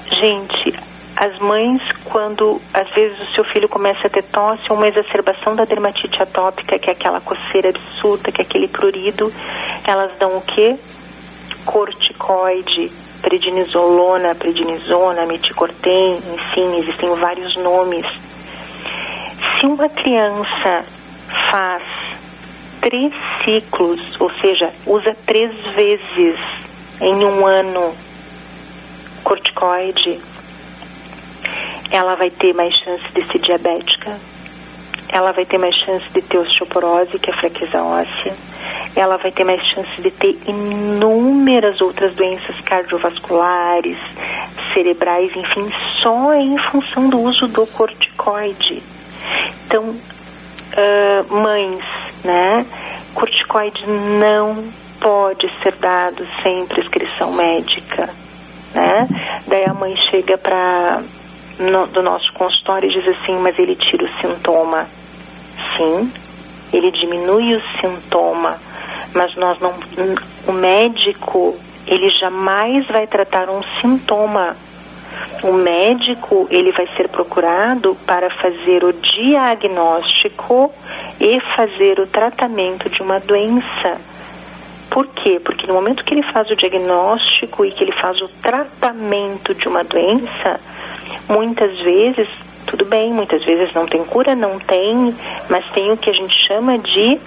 Gente, 0.09 0.79
as 1.15 1.37
mães, 1.39 1.81
quando 2.05 2.61
às 2.73 2.89
vezes 2.93 3.19
o 3.19 3.35
seu 3.35 3.43
filho 3.45 3.67
começa 3.67 4.07
a 4.07 4.09
ter 4.09 4.23
tosse 4.23 4.71
uma 4.71 4.87
exacerbação 4.87 5.55
da 5.55 5.65
dermatite 5.65 6.21
atópica, 6.21 6.77
que 6.77 6.89
é 6.89 6.93
aquela 6.93 7.19
coceira 7.19 7.69
absurda, 7.69 8.31
que 8.31 8.41
é 8.41 8.43
aquele 8.43 8.67
prurido, 8.67 9.33
elas 9.85 10.15
dão 10.17 10.37
o 10.37 10.41
quê? 10.41 10.75
Corticoide 11.65 12.91
prednisolona, 13.21 14.35
prednisona, 14.35 15.25
meticortem, 15.25 16.21
enfim, 16.33 16.79
existem 16.79 17.13
vários 17.15 17.55
nomes. 17.57 18.05
Se 19.59 19.65
uma 19.65 19.89
criança 19.89 20.85
faz 21.51 21.83
três 22.81 23.13
ciclos, 23.43 24.01
ou 24.19 24.31
seja, 24.41 24.71
usa 24.85 25.15
três 25.25 25.51
vezes 25.75 26.39
em 27.01 27.15
um 27.25 27.45
ano 27.45 27.93
corticoide, 29.23 30.19
ela 31.91 32.15
vai 32.15 32.29
ter 32.29 32.53
mais 32.53 32.75
chance 32.77 33.03
de 33.13 33.23
ser 33.31 33.39
diabética, 33.39 34.17
ela 35.09 35.31
vai 35.31 35.45
ter 35.45 35.57
mais 35.57 35.75
chance 35.75 36.05
de 36.13 36.21
ter 36.21 36.37
osteoporose, 36.37 37.17
que 37.19 37.29
é 37.29 37.33
fraqueza 37.33 37.81
óssea, 37.81 38.35
ela 38.95 39.17
vai 39.17 39.31
ter 39.31 39.43
mais 39.43 39.61
chance 39.67 40.01
de 40.01 40.11
ter 40.11 40.37
inúmeras 40.47 41.79
outras 41.81 42.15
doenças 42.15 42.59
cardiovasculares, 42.61 43.97
cerebrais, 44.73 45.31
enfim, 45.35 45.69
só 46.01 46.33
em 46.33 46.57
função 46.69 47.09
do 47.09 47.19
uso 47.19 47.47
do 47.47 47.65
corticoide. 47.67 48.81
Então, 49.65 49.83
uh, 49.89 51.33
mães, 51.33 51.83
né? 52.23 52.65
Corticoide 53.13 53.85
não 53.87 54.63
pode 54.99 55.47
ser 55.61 55.73
dado 55.75 56.25
sem 56.41 56.65
prescrição 56.65 57.33
médica, 57.33 58.09
né? 58.73 59.07
Daí 59.47 59.65
a 59.65 59.73
mãe 59.73 59.95
chega 60.09 60.37
para 60.37 61.01
no, 61.59 61.87
do 61.87 62.01
nosso 62.01 62.31
consultório 62.33 62.89
e 62.89 62.93
diz 62.93 63.07
assim, 63.07 63.37
mas 63.39 63.57
ele 63.57 63.75
tira 63.75 64.03
o 64.03 64.21
sintoma. 64.21 64.87
Sim, 65.75 66.11
ele 66.73 66.91
diminui 66.91 67.55
o 67.55 67.61
sintoma, 67.79 68.57
mas 69.13 69.35
nós 69.35 69.59
não, 69.59 69.73
o 70.47 70.51
médico 70.51 71.57
ele 71.85 72.09
jamais 72.11 72.85
vai 72.87 73.07
tratar 73.07 73.49
um 73.49 73.61
sintoma. 73.79 74.55
O 75.41 75.53
médico 75.53 76.47
ele 76.49 76.71
vai 76.71 76.87
ser 76.95 77.07
procurado 77.07 77.95
para 78.05 78.29
fazer 78.29 78.83
o 78.83 78.91
diagnóstico 78.93 80.71
e 81.19 81.39
fazer 81.55 81.99
o 81.99 82.07
tratamento 82.07 82.89
de 82.89 83.01
uma 83.01 83.19
doença. 83.19 83.97
Por 84.89 85.07
quê? 85.07 85.39
Porque 85.43 85.65
no 85.67 85.73
momento 85.73 86.03
que 86.03 86.13
ele 86.13 86.23
faz 86.31 86.49
o 86.49 86.55
diagnóstico 86.55 87.65
e 87.65 87.71
que 87.71 87.83
ele 87.83 87.93
faz 87.93 88.21
o 88.21 88.27
tratamento 88.41 89.53
de 89.53 89.67
uma 89.67 89.83
doença, 89.83 90.59
muitas 91.29 91.77
vezes, 91.79 92.27
tudo 92.67 92.85
bem, 92.85 93.11
muitas 93.11 93.43
vezes 93.43 93.73
não 93.73 93.85
tem 93.85 94.03
cura, 94.03 94.35
não 94.35 94.59
tem, 94.59 95.15
mas 95.49 95.65
tem 95.71 95.91
o 95.91 95.97
que 95.97 96.09
a 96.09 96.13
gente 96.13 96.35
chama 96.45 96.77
de 96.77 97.19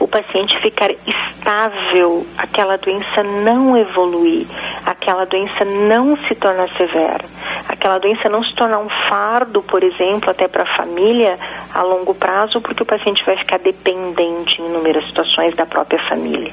o 0.00 0.08
paciente 0.08 0.58
ficar 0.60 0.90
estável, 1.06 2.26
aquela 2.36 2.76
doença 2.76 3.22
não 3.22 3.76
evoluir, 3.76 4.46
aquela 4.86 5.24
doença 5.24 5.64
não 5.64 6.16
se 6.26 6.34
tornar 6.36 6.68
severa, 6.76 7.24
aquela 7.68 7.98
doença 7.98 8.28
não 8.28 8.42
se 8.42 8.54
tornar 8.54 8.78
um 8.78 8.88
fardo, 9.08 9.62
por 9.62 9.82
exemplo, 9.82 10.30
até 10.30 10.48
para 10.48 10.62
a 10.62 10.76
família 10.76 11.38
a 11.74 11.82
longo 11.82 12.14
prazo, 12.14 12.60
porque 12.60 12.82
o 12.82 12.86
paciente 12.86 13.24
vai 13.24 13.36
ficar 13.36 13.58
dependente 13.58 14.62
em 14.62 14.66
inúmeras 14.66 15.04
situações 15.06 15.54
da 15.54 15.66
própria 15.66 15.98
família 16.08 16.52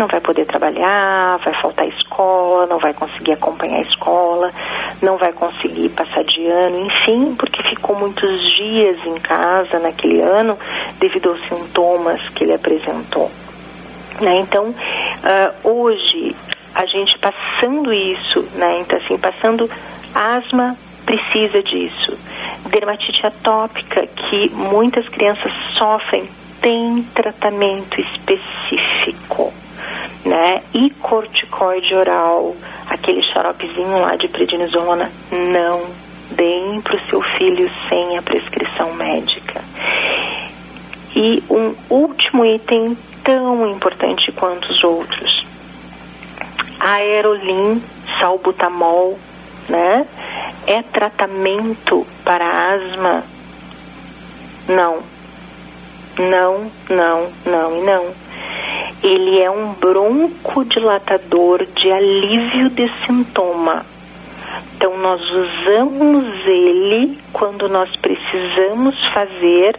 não 0.00 0.06
vai 0.06 0.20
poder 0.20 0.46
trabalhar, 0.46 1.36
vai 1.44 1.52
faltar 1.60 1.86
escola, 1.86 2.66
não 2.66 2.78
vai 2.78 2.94
conseguir 2.94 3.32
acompanhar 3.32 3.80
a 3.80 3.82
escola, 3.82 4.50
não 5.02 5.18
vai 5.18 5.30
conseguir 5.32 5.90
passar 5.90 6.24
de 6.24 6.46
ano, 6.46 6.86
enfim, 6.86 7.34
porque 7.34 7.62
ficou 7.64 7.94
muitos 7.94 8.56
dias 8.56 8.98
em 9.04 9.18
casa 9.20 9.78
naquele 9.78 10.22
ano 10.22 10.58
devido 10.98 11.28
aos 11.28 11.48
sintomas 11.48 12.18
que 12.30 12.44
ele 12.44 12.54
apresentou. 12.54 13.30
Né? 14.22 14.36
Então, 14.38 14.70
uh, 14.70 15.68
hoje, 15.68 16.34
a 16.74 16.86
gente 16.86 17.18
passando 17.18 17.92
isso, 17.92 18.40
né? 18.54 18.80
então 18.80 18.98
assim, 18.98 19.18
passando 19.18 19.70
asma, 20.14 20.76
precisa 21.04 21.62
disso. 21.62 22.18
Dermatite 22.70 23.26
atópica, 23.26 24.06
que 24.06 24.48
muitas 24.50 25.06
crianças 25.10 25.52
sofrem, 25.76 26.26
tem 26.62 27.02
tratamento 27.14 28.00
específico 28.00 28.59
né? 30.30 30.62
E 30.72 30.90
corticoide 30.90 31.92
oral, 31.92 32.54
aquele 32.88 33.20
xaropezinho 33.20 34.00
lá 34.00 34.14
de 34.14 34.28
prednisona, 34.28 35.10
não 35.32 35.82
deem 36.30 36.80
para 36.80 36.94
o 36.94 37.00
seu 37.10 37.20
filho 37.36 37.68
sem 37.88 38.16
a 38.16 38.22
prescrição 38.22 38.94
médica. 38.94 39.60
E 41.16 41.42
um 41.50 41.74
último 41.90 42.46
item 42.46 42.96
tão 43.24 43.68
importante 43.68 44.30
quanto 44.30 44.70
os 44.70 44.84
outros, 44.84 45.44
aerolim, 46.78 47.82
salbutamol, 48.20 49.18
né? 49.68 50.06
É 50.64 50.80
tratamento 50.82 52.06
para 52.24 52.74
asma? 52.74 53.24
Não. 54.68 55.02
Não, 56.16 56.70
não, 56.88 57.32
não 57.44 57.76
e 57.76 57.80
não 57.80 58.29
ele 59.02 59.40
é 59.40 59.50
um 59.50 59.72
broncodilatador 59.74 61.64
de 61.66 61.90
alívio 61.90 62.70
de 62.70 62.88
sintoma. 63.06 63.84
Então, 64.76 64.96
nós 64.98 65.20
usamos 65.20 66.26
ele 66.46 67.18
quando 67.32 67.68
nós 67.68 67.94
precisamos 67.96 68.94
fazer 69.12 69.78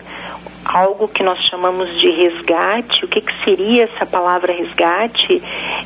algo 0.63 1.07
que 1.07 1.23
nós 1.23 1.39
chamamos 1.49 1.89
de 1.99 2.09
resgate. 2.11 3.05
O 3.05 3.07
que, 3.07 3.21
que 3.21 3.43
seria 3.43 3.85
essa 3.85 4.05
palavra 4.05 4.53
resgate? 4.53 5.41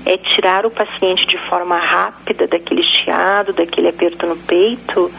É 0.06 0.17
tirar 0.17 0.65
o 0.65 0.71
paciente 0.71 1.26
de 1.28 1.38
forma 1.50 1.78
rápida 1.78 2.48
daquele 2.48 2.84
chiado, 2.84 3.54
daquele 3.54 3.88
aperto 3.88 4.28
no 4.28 4.36
peito, 4.36 5.12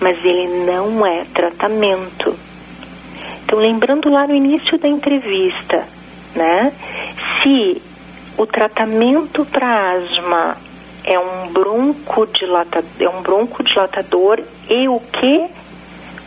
mas 0.00 0.22
ele 0.24 0.64
não 0.64 1.06
é 1.06 1.24
tratamento. 1.34 2.36
Então, 3.44 3.58
lembrando 3.58 4.10
lá 4.10 4.26
no 4.26 4.34
início 4.34 4.78
da 4.78 4.88
entrevista, 4.88 5.88
né? 6.34 6.72
Se 7.48 7.80
o 8.36 8.46
tratamento 8.46 9.46
para 9.46 9.92
asma 9.92 10.58
é 11.02 11.18
um 11.18 11.50
broncodilatador, 11.50 12.90
é 13.00 13.08
um 13.08 13.22
broncodilatador 13.22 14.42
e 14.68 14.86
o 14.86 15.00
que? 15.00 15.46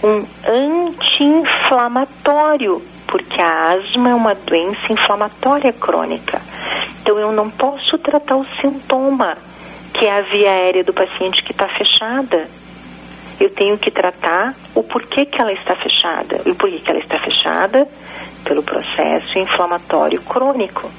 Um 0.03 0.25
anti-inflamatório, 0.49 2.81
porque 3.05 3.39
a 3.39 3.73
asma 3.73 4.09
é 4.09 4.15
uma 4.15 4.33
doença 4.33 4.91
inflamatória 4.91 5.71
crônica. 5.71 6.41
Então 7.03 7.19
eu 7.19 7.31
não 7.31 7.51
posso 7.51 7.99
tratar 7.99 8.37
o 8.37 8.45
sintoma, 8.59 9.37
que 9.93 10.07
é 10.07 10.17
a 10.17 10.21
via 10.21 10.49
aérea 10.49 10.83
do 10.83 10.91
paciente 10.91 11.43
que 11.43 11.51
está 11.51 11.67
fechada. 11.67 12.49
Eu 13.39 13.51
tenho 13.51 13.77
que 13.77 13.91
tratar 13.91 14.55
o 14.73 14.81
porquê 14.81 15.27
que 15.27 15.39
ela 15.39 15.53
está 15.53 15.75
fechada. 15.75 16.41
E 16.47 16.49
o 16.49 16.55
porquê 16.55 16.79
que 16.79 16.89
ela 16.89 16.99
está 16.99 17.19
fechada? 17.19 17.87
Pelo 18.43 18.63
processo 18.63 19.37
inflamatório 19.37 20.21
crônico. 20.21 20.89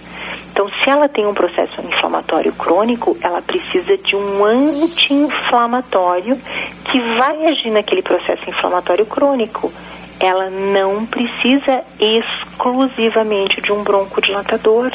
Então, 0.53 0.69
se 0.69 0.91
ela 0.91 1.09
tem 1.09 1.27
um 1.27 1.33
processo 1.33 1.81
inflamatório 1.81 2.53
crônico, 2.53 3.17
ela 3.23 3.41
precisa 3.41 3.97
de 3.97 4.15
um 4.15 4.45
anti-inflamatório 4.45 6.39
que 6.85 7.01
vai 7.19 7.47
agir 7.47 7.71
naquele 7.71 8.03
processo 8.03 8.49
inflamatório 8.49 9.07
crônico. 9.07 9.73
Ela 10.21 10.51
não 10.51 11.07
precisa 11.07 11.83
exclusivamente 11.99 13.63
de 13.63 13.73
um 13.73 13.83
broncodilatador. 13.83 14.93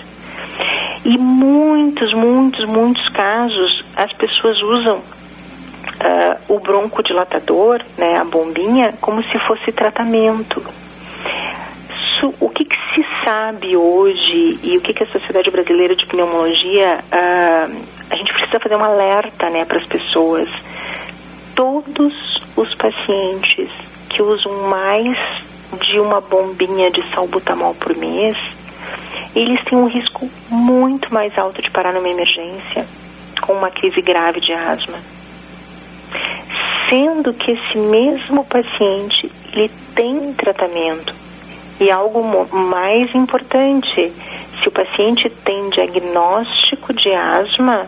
E 1.03 1.17
muitos, 1.17 2.13
muitos, 2.13 2.65
muitos 2.65 3.09
casos 3.09 3.83
as 3.95 4.13
pessoas 4.13 4.61
usam 4.61 4.97
uh, 4.97 6.53
o 6.53 6.59
broncodilatador, 6.59 7.81
né, 7.97 8.17
a 8.17 8.23
bombinha, 8.23 8.93
como 9.01 9.23
se 9.23 9.39
fosse 9.39 9.71
tratamento 9.71 10.63
isso, 12.17 12.33
o 12.39 12.49
que, 12.49 12.65
que, 12.65 12.75
se 12.95 13.05
sabe 13.23 13.77
hoje 13.77 14.59
e 14.63 14.77
o 14.77 14.81
que, 14.81 14.93
que 14.93 15.03
a 15.03 15.07
Sociedade 15.07 15.51
Brasileira 15.51 15.95
de 15.95 16.05
Pneumologia, 16.07 16.99
uh, 16.99 17.85
a 18.09 18.15
gente 18.15 18.33
precisa 18.33 18.59
fazer 18.59 18.75
um 18.75 18.83
alerta 18.83 19.49
né, 19.49 19.65
para 19.65 19.77
as 19.77 19.85
pessoas. 19.85 20.49
Todos 21.55 22.13
os 22.55 22.73
pacientes 22.75 23.69
que 24.09 24.21
usam 24.21 24.67
mais 24.69 25.17
de 25.79 25.99
uma 25.99 26.21
bombinha 26.21 26.89
de 26.89 27.07
salbutamol 27.13 27.75
por 27.75 27.95
mês, 27.95 28.37
eles 29.35 29.63
têm 29.65 29.77
um 29.77 29.87
risco 29.87 30.29
muito 30.49 31.13
mais 31.13 31.37
alto 31.37 31.61
de 31.61 31.69
parar 31.69 31.93
numa 31.93 32.09
emergência 32.09 32.85
com 33.41 33.53
uma 33.53 33.69
crise 33.69 34.01
grave 34.01 34.39
de 34.39 34.53
asma. 34.53 34.97
Sendo 36.89 37.33
que 37.33 37.51
esse 37.51 37.77
mesmo 37.77 38.43
paciente 38.45 39.29
ele 39.53 39.69
tem 39.93 40.33
tratamento 40.33 41.26
e 41.79 41.91
algo 41.91 42.23
mais 42.55 43.13
importante, 43.13 44.11
se 44.61 44.67
o 44.67 44.71
paciente 44.71 45.29
tem 45.29 45.69
diagnóstico 45.69 46.93
de 46.93 47.13
asma, 47.13 47.87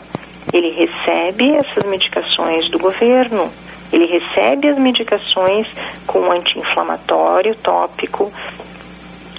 ele 0.54 0.72
recebe 0.72 1.56
essas 1.56 1.84
medicações 1.84 2.70
do 2.70 2.80
governo. 2.80 3.50
Ele 3.92 4.06
recebe 4.06 4.68
as 4.70 4.78
medicações 4.78 5.68
com 6.06 6.32
anti-inflamatório 6.32 7.56
tópico, 7.56 8.32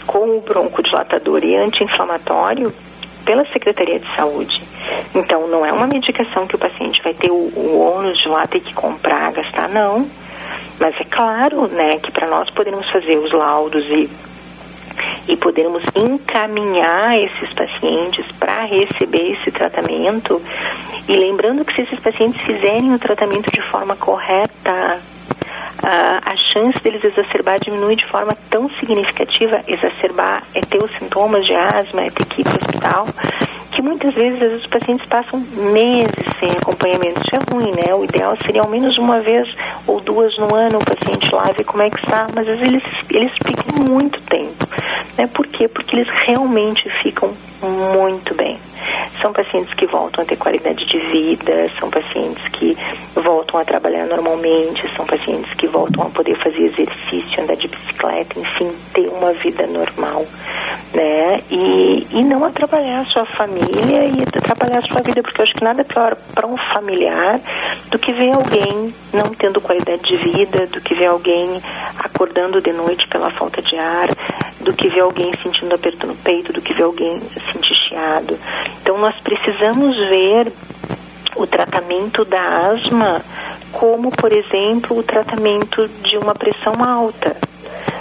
com 0.06 0.38
o 0.38 0.40
broncodilatador 0.40 1.44
e 1.44 1.56
anti-inflamatório 1.56 2.72
pela 3.24 3.46
Secretaria 3.52 4.00
de 4.00 4.16
Saúde. 4.16 4.60
Então, 5.14 5.46
não 5.46 5.64
é 5.64 5.72
uma 5.72 5.86
medicação 5.86 6.48
que 6.48 6.56
o 6.56 6.58
paciente 6.58 7.00
vai 7.02 7.14
ter 7.14 7.30
o, 7.30 7.34
o 7.34 7.78
ônus 7.78 8.18
de 8.18 8.28
lá 8.28 8.44
ter 8.46 8.60
que 8.60 8.74
comprar, 8.74 9.30
gastar, 9.32 9.68
não. 9.68 10.08
Mas 10.80 10.96
é 10.98 11.04
claro, 11.04 11.68
né, 11.68 11.98
que 11.98 12.10
para 12.10 12.26
nós 12.26 12.50
podermos 12.50 12.88
fazer 12.90 13.16
os 13.18 13.32
laudos 13.32 13.84
e 13.86 14.10
e 15.28 15.36
podermos 15.36 15.82
encaminhar 15.94 17.18
esses 17.18 17.52
pacientes 17.52 18.24
para 18.38 18.64
receber 18.64 19.32
esse 19.32 19.50
tratamento. 19.50 20.40
E 21.08 21.16
lembrando 21.16 21.64
que 21.64 21.74
se 21.74 21.82
esses 21.82 22.00
pacientes 22.00 22.40
fizerem 22.42 22.94
o 22.94 22.98
tratamento 22.98 23.50
de 23.50 23.62
forma 23.62 23.96
correta, 23.96 25.00
a, 25.82 26.36
chance 26.36 26.78
deles 26.80 27.02
exacerbar 27.04 27.58
diminui 27.60 27.96
de 27.96 28.06
forma 28.06 28.36
tão 28.48 28.68
significativa. 28.70 29.62
Exacerbar 29.66 30.42
é 30.54 30.60
ter 30.60 30.82
os 30.82 30.90
sintomas 30.98 31.44
de 31.44 31.54
asma, 31.54 32.02
é 32.02 32.10
ter 32.10 32.24
que 32.26 32.42
ir 32.42 32.44
para 32.44 32.52
o 32.52 32.56
hospital 32.56 33.06
que 33.80 33.82
muitas 33.82 34.14
vezes, 34.14 34.62
os 34.62 34.66
pacientes 34.66 35.06
passam 35.06 35.40
meses 35.40 36.14
sem 36.38 36.50
acompanhamento. 36.50 37.20
Isso 37.20 37.34
é 37.34 37.52
ruim, 37.52 37.72
né? 37.72 37.94
O 37.94 38.04
ideal 38.04 38.36
seria 38.44 38.60
ao 38.60 38.68
menos 38.68 38.98
uma 38.98 39.20
vez 39.20 39.48
ou 39.86 40.00
duas 40.00 40.36
no 40.36 40.54
ano 40.54 40.78
o 40.78 40.84
paciente 40.84 41.34
lá 41.34 41.50
ver 41.56 41.64
como 41.64 41.82
é 41.82 41.88
que 41.88 41.98
está, 42.00 42.26
mas 42.34 42.46
às 42.46 42.58
vezes 42.58 42.74
eles, 42.74 42.82
eles 43.10 43.32
ficam 43.32 43.82
muito 43.82 44.20
tempo. 44.22 44.66
Né? 45.16 45.26
Por 45.28 45.46
quê? 45.46 45.66
Porque 45.66 45.96
eles 45.96 46.08
realmente 46.26 46.88
ficam 47.02 47.32
muito 47.94 48.34
bem. 48.34 48.58
São 49.20 49.32
pacientes 49.32 49.72
que 49.74 49.86
voltam 49.86 50.22
a 50.22 50.26
ter 50.26 50.36
qualidade 50.36 50.84
de 50.86 50.98
vida, 50.98 51.70
são 51.78 51.90
pacientes 51.90 52.42
que 52.48 52.76
voltam 53.14 53.60
a 53.60 53.64
trabalhar 53.64 54.06
normalmente, 54.06 54.88
são 54.96 55.04
pacientes 55.04 55.52
que 55.54 55.66
voltam 55.66 56.04
a 56.06 56.10
poder 56.10 56.36
fazer 56.36 56.62
exercício, 56.62 57.42
andar 57.42 57.56
de 57.56 57.68
bicicleta, 57.68 58.38
enfim, 58.38 58.72
ter 58.94 59.08
uma 59.08 59.32
vida 59.32 59.66
normal, 59.66 60.24
né? 60.94 61.42
E, 61.50 62.06
e 62.10 62.24
não 62.24 62.44
atrapalhar 62.44 63.00
a 63.00 63.04
sua 63.04 63.26
família 63.26 64.06
e 64.06 64.22
atrapalhar 64.22 64.78
a 64.78 64.92
sua 64.92 65.02
vida, 65.02 65.22
porque 65.22 65.40
eu 65.40 65.44
acho 65.44 65.54
que 65.54 65.64
nada 65.64 65.82
é 65.82 65.84
pior 65.84 66.16
para 66.34 66.46
um 66.46 66.56
familiar 66.72 67.40
do 67.90 67.98
que 67.98 68.12
ver 68.12 68.32
alguém 68.32 68.94
não 69.12 69.34
tendo 69.34 69.60
qualidade 69.60 70.02
de 70.02 70.16
vida, 70.16 70.66
do 70.66 70.80
que 70.80 70.94
ver 70.94 71.06
alguém 71.06 71.60
acordando 71.98 72.60
de 72.60 72.72
noite 72.72 73.06
pela 73.08 73.30
falta 73.30 73.60
de 73.60 73.76
ar, 73.76 74.08
do 74.60 74.72
que 74.72 74.88
ver 74.88 75.00
alguém 75.00 75.32
sentindo 75.42 75.74
aperto 75.74 76.06
no 76.06 76.14
peito, 76.16 76.52
do 76.52 76.60
que 76.60 76.72
ver 76.74 76.84
alguém 76.84 77.20
sentir 77.52 77.59
chiado. 77.90 78.38
Então 78.80 78.96
nós 78.98 79.18
precisamos 79.20 79.96
ver 80.08 80.52
o 81.36 81.46
tratamento 81.46 82.24
da 82.24 82.70
asma 82.70 83.22
como, 83.72 84.10
por 84.10 84.32
exemplo, 84.32 84.98
o 84.98 85.02
tratamento 85.02 85.88
de 86.02 86.16
uma 86.16 86.34
pressão 86.34 86.74
alta. 86.82 87.36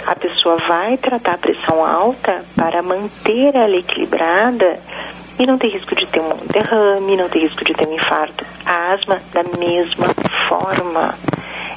A 0.06 0.14
pessoa 0.14 0.56
vai 0.68 0.96
tratar 0.96 1.34
a 1.34 1.38
pressão 1.38 1.84
alta 1.84 2.44
para 2.56 2.82
manter 2.82 3.54
ela 3.54 3.76
equilibrada 3.76 4.78
e 5.38 5.46
não 5.46 5.56
ter 5.56 5.68
risco 5.68 5.94
de 5.94 6.06
ter 6.06 6.20
um 6.20 6.34
derrame, 6.52 7.16
não 7.16 7.28
ter 7.28 7.40
risco 7.40 7.64
de 7.64 7.72
ter 7.72 7.86
um 7.86 7.94
infarto. 7.94 8.44
A 8.66 8.92
asma, 8.92 9.20
da 9.32 9.42
mesma 9.58 10.08
forma, 10.48 11.14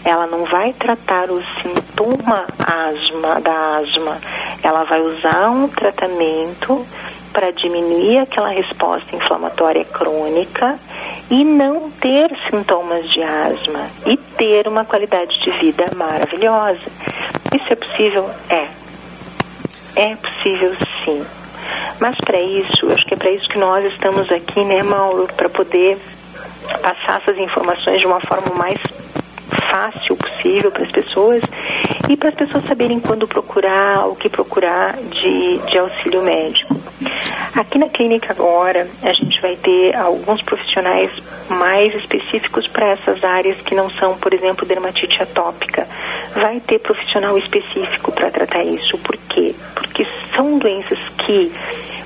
ela 0.05 0.27
não 0.27 0.45
vai 0.45 0.73
tratar 0.73 1.29
o 1.29 1.41
sintoma 1.61 2.45
asma 2.59 3.39
da 3.39 3.77
asma, 3.77 4.17
ela 4.61 4.83
vai 4.83 5.01
usar 5.01 5.49
um 5.49 5.67
tratamento 5.67 6.85
para 7.31 7.51
diminuir 7.51 8.19
aquela 8.19 8.49
resposta 8.49 9.15
inflamatória 9.15 9.83
crônica 9.85 10.77
e 11.29 11.43
não 11.43 11.89
ter 11.89 12.29
sintomas 12.49 13.09
de 13.09 13.23
asma 13.23 13.89
e 14.05 14.17
ter 14.17 14.67
uma 14.67 14.85
qualidade 14.85 15.39
de 15.41 15.51
vida 15.59 15.85
maravilhosa. 15.95 16.81
Isso 17.55 17.73
é 17.73 17.75
possível? 17.75 18.29
É. 18.49 18.67
É 19.95 20.15
possível 20.15 20.75
sim. 21.03 21.25
Mas 21.99 22.15
para 22.17 22.39
isso, 22.39 22.91
acho 22.91 23.05
que 23.05 23.13
é 23.13 23.17
para 23.17 23.31
isso 23.31 23.47
que 23.47 23.57
nós 23.57 23.85
estamos 23.93 24.31
aqui, 24.31 24.63
né, 24.63 24.83
Mauro, 24.83 25.27
para 25.35 25.49
poder 25.49 25.97
passar 26.81 27.21
essas 27.21 27.37
informações 27.37 27.99
de 27.99 28.05
uma 28.05 28.19
forma 28.21 28.53
mais 28.55 28.79
fácil 29.73 30.15
possível 30.15 30.71
para 30.71 30.83
as 30.83 30.91
pessoas 30.91 31.41
e 32.07 32.15
para 32.15 32.29
as 32.29 32.35
pessoas 32.35 32.63
saberem 32.65 32.99
quando 32.99 33.27
procurar, 33.27 34.07
o 34.07 34.15
que 34.15 34.29
procurar 34.29 34.95
de, 34.97 35.57
de 35.57 35.77
auxílio 35.79 36.21
médico. 36.21 36.75
Aqui 37.55 37.79
na 37.79 37.89
clínica 37.89 38.33
agora, 38.33 38.87
a 39.01 39.13
gente 39.13 39.41
vai 39.41 39.55
ter 39.55 39.95
alguns 39.95 40.43
profissionais 40.43 41.11
mais 41.49 41.93
específicos 41.95 42.67
para 42.67 42.89
essas 42.89 43.23
áreas 43.23 43.59
que 43.61 43.73
não 43.73 43.89
são, 43.89 44.15
por 44.15 44.31
exemplo, 44.31 44.63
dermatite 44.65 45.21
atópica. 45.23 45.87
Vai 46.35 46.59
ter 46.59 46.79
profissional 46.79 47.35
específico 47.37 48.11
para 48.11 48.29
tratar 48.29 48.63
isso. 48.63 48.97
Por 48.99 49.17
quê? 49.29 49.55
Porque 49.73 50.05
são 50.35 50.59
doenças 50.59 50.99
que 51.25 51.51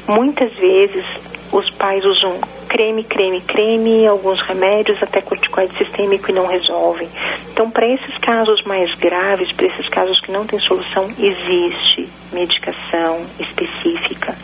muitas 0.08 0.54
vezes 0.54 1.06
os 1.52 1.70
pais 1.72 2.04
usam 2.06 2.40
creme, 2.68 3.04
creme, 3.04 3.42
creme, 3.42 4.08
alguns 4.08 4.42
remédios, 4.42 5.02
até 5.02 5.22
corticoide 5.22 5.76
sistêmico 5.78 6.30
e 6.30 6.34
não 6.34 6.46
resolvem. 6.46 7.10
Então, 7.52 7.70
para 7.72 7.88
esses 7.88 8.18
casos 8.20 8.62
mais 8.64 8.94
graves, 8.96 9.52
para 9.52 9.66
esses 9.66 9.88
casos 9.90 10.20
que 10.20 10.32
não 10.32 10.46
tem 10.46 10.60
solução, 10.60 11.10
existe 11.18 12.08
medicação 12.32 13.26
específica. 13.40 14.36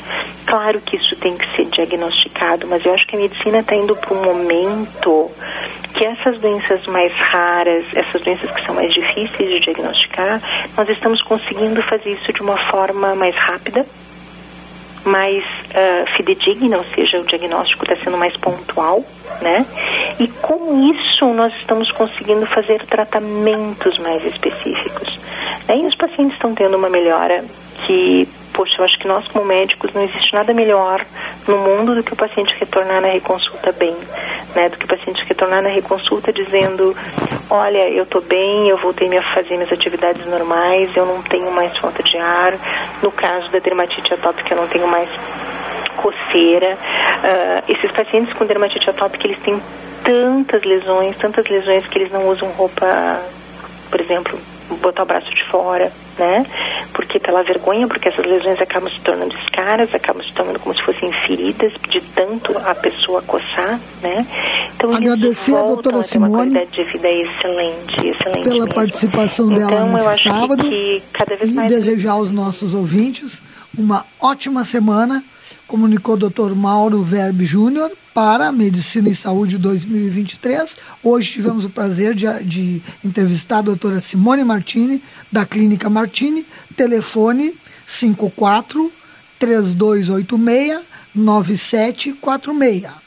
Claro 0.46 0.82
que 0.82 0.96
isso 0.98 1.16
tem 1.18 1.38
que 1.38 1.56
ser 1.56 1.66
diagnosticado, 1.66 2.68
mas 2.68 2.86
eu 2.86 2.94
acho 2.94 3.06
que 3.08 3.16
a 3.16 3.20
medicina 3.20 3.60
está 3.60 3.76
indo 3.76 3.96
para 3.96 4.14
um 4.14 4.24
momento 4.24 5.30
que 5.94 6.06
essas 6.06 6.40
doenças 6.40 6.86
mais 6.88 7.14
raras, 7.14 7.86
essas 7.94 8.22
doenças 8.22 8.50
que 8.52 8.66
são 8.66 8.74
mais 8.74 8.92
difíceis 8.94 9.50
de 9.50 9.60
diagnosticar, 9.60 10.42
nós 10.76 10.90
estamos 10.90 11.22
conseguindo 11.22 11.82
fazer 11.84 12.12
isso 12.12 12.34
de 12.34 12.42
uma 12.42 12.58
forma 12.72 13.14
mais 13.14 13.36
rápida 13.36 13.86
mais 15.06 15.44
uh, 15.44 16.16
fidedigna, 16.16 16.78
ou 16.78 16.84
seja, 16.96 17.20
o 17.20 17.26
diagnóstico 17.26 17.84
está 17.84 17.96
sendo 18.04 18.18
mais 18.18 18.36
pontual, 18.38 19.04
né? 19.42 19.66
E 20.20 20.28
com 20.28 20.92
isso 20.92 21.26
nós 21.34 21.54
estamos 21.56 21.92
conseguindo 21.92 22.46
fazer 22.46 22.86
tratamentos 22.86 23.98
mais 24.00 24.24
específicos. 24.26 25.20
Né? 25.68 25.80
E 25.80 25.86
os 25.86 25.96
pacientes 25.96 26.36
estão 26.36 26.54
tendo 26.54 26.78
uma 26.78 26.90
melhora 26.90 27.44
que, 27.86 28.28
poxa, 28.54 28.76
eu 28.80 28.86
acho 28.86 28.98
que 28.98 29.08
nós 29.08 29.28
como 29.28 29.46
médicos 29.46 29.92
não 29.94 30.04
existe 30.04 30.34
nada 30.34 30.54
melhor 30.54 31.06
no 31.48 31.58
mundo 31.58 31.96
do 31.96 32.04
que 32.04 32.14
o 32.14 32.16
paciente 32.16 32.56
retornar 32.60 33.02
na 33.02 33.10
reconsulta 33.10 33.72
bem, 33.72 33.96
né? 34.56 34.70
Do 34.70 34.78
que 34.78 34.86
o 34.86 34.88
paciente 34.88 35.24
retornar 35.26 35.62
na 35.62 35.70
reconsulta 35.70 36.32
dizendo 36.32 36.96
Olha, 37.50 37.90
eu 37.90 38.04
estou 38.04 38.22
bem, 38.22 38.70
eu 38.70 38.78
voltei 38.78 39.16
a 39.18 39.34
fazer 39.34 39.56
minhas 39.56 39.72
atividades 39.72 40.26
normais, 40.26 40.96
eu 40.96 41.06
não 41.06 41.22
tenho 41.24 41.52
mais 41.52 41.78
falta 41.78 42.02
de 42.02 42.18
ar. 42.18 42.54
No 43.02 43.12
caso 43.12 43.52
da 43.52 43.60
dermatite 43.60 44.14
atópica, 44.14 44.54
eu 44.54 44.62
não 44.62 44.68
tenho 44.68 44.88
mais 44.88 45.10
coceira. 45.98 46.78
Uh, 46.78 47.72
esses 47.72 47.92
pacientes 47.92 48.34
com 48.34 48.46
dermatite 48.46 48.90
atópica, 48.90 49.28
eles 49.28 49.40
têm 49.40 49.62
tantas 50.04 50.64
lesões, 50.64 51.16
tantas 51.18 51.48
lesões 51.48 51.86
que 51.88 51.98
eles 51.98 52.12
não 52.12 52.28
usam 52.28 52.50
roupa, 52.50 53.22
por 53.90 54.00
exemplo, 54.00 54.40
botar 54.82 55.04
o 55.04 55.06
braço 55.06 55.30
de 55.30 55.44
fora 55.46 55.92
né? 56.18 56.46
Porque 56.94 57.20
pela 57.20 57.44
vergonha, 57.44 57.88
porque 57.88 58.10
essas 58.10 58.26
lesões 58.26 58.62
acabam 58.62 58.92
se 58.92 59.02
tornando 59.02 59.34
escaras, 59.40 59.94
acabam 59.94 60.24
se 60.24 60.34
tornando 60.34 60.60
como 60.60 60.76
se 60.76 60.84
fossem 60.84 61.12
feridas 61.26 61.74
de 61.90 62.02
tanto 62.02 62.58
a 62.58 62.76
pessoa 62.76 63.22
coçar, 63.22 63.80
né? 64.02 64.26
Então 64.76 64.94
Agradecer 64.94 65.56
a 65.56 65.62
doutora 65.62 66.04
Simone 66.04 66.52
uma 66.52 66.66
de 66.66 66.84
vida 66.84 67.10
excelente, 67.10 68.08
excelente 68.08 68.44
pela 68.44 68.66
mesmo. 68.66 68.74
participação 68.74 69.52
então, 69.52 69.68
dela 69.68 69.86
no 69.86 69.98
eu 69.98 70.18
sábado 70.18 70.64
que, 70.64 71.04
que 71.14 71.46
e 71.46 71.54
mais... 71.54 71.70
desejar 71.70 72.14
aos 72.14 72.32
nossos 72.32 72.74
ouvintes 72.74 73.42
uma 73.78 74.06
ótima 74.20 74.64
semana 74.64 75.24
comunicou 75.68 76.16
o 76.16 76.30
Dr. 76.30 76.54
Mauro 76.56 77.04
Verbe 77.04 77.46
Júnior 77.46 77.92
para 78.14 78.52
Medicina 78.52 79.10
e 79.10 79.16
Saúde 79.16 79.58
2023. 79.58 80.76
Hoje 81.04 81.34
tivemos 81.34 81.66
o 81.66 81.70
prazer 81.70 82.14
de, 82.14 82.28
de 82.44 82.82
entrevistar 83.04 83.60
a 83.60 83.62
doutora 83.64 84.02
Simone 84.02 84.44
Martini, 84.44 85.02
da 85.32 85.46
Clínica 85.46 85.90
Martini, 85.90 86.46
telefone 86.76 87.54
54 87.88 88.92
3286 89.40 90.82
9746. 91.16 93.04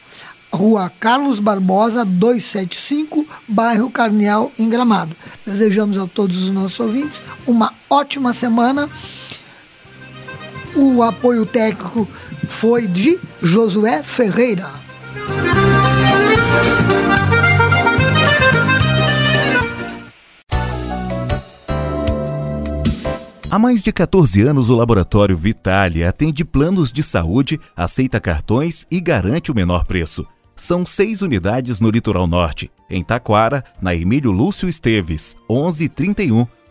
Rua 0.52 0.90
Carlos 1.00 1.38
Barbosa, 1.38 2.04
275, 2.04 3.26
bairro 3.46 3.90
Carneal, 3.90 4.50
em 4.58 4.68
Gramado. 4.68 5.14
Desejamos 5.44 5.98
a 5.98 6.06
todos 6.06 6.44
os 6.44 6.50
nossos 6.50 6.80
ouvintes 6.80 7.20
uma 7.46 7.72
ótima 7.90 8.32
semana 8.32 8.88
o 10.76 11.02
apoio 11.02 11.46
técnico 11.46 12.06
foi 12.48 12.86
de 12.86 13.18
Josué 13.42 14.02
Ferreira. 14.02 14.68
Há 23.50 23.58
mais 23.58 23.82
de 23.82 23.90
14 23.90 24.42
anos, 24.42 24.68
o 24.68 24.76
Laboratório 24.76 25.34
Vitale 25.34 26.04
atende 26.04 26.44
planos 26.44 26.92
de 26.92 27.02
saúde, 27.02 27.58
aceita 27.74 28.20
cartões 28.20 28.84
e 28.90 29.00
garante 29.00 29.50
o 29.50 29.54
menor 29.54 29.86
preço. 29.86 30.26
São 30.54 30.84
seis 30.84 31.22
unidades 31.22 31.80
no 31.80 31.90
Litoral 31.90 32.26
Norte, 32.26 32.70
em 32.90 33.02
Taquara, 33.02 33.64
na 33.80 33.94
Emílio 33.94 34.30
Lúcio 34.30 34.68
Esteves, 34.68 35.34
1131 35.48 36.46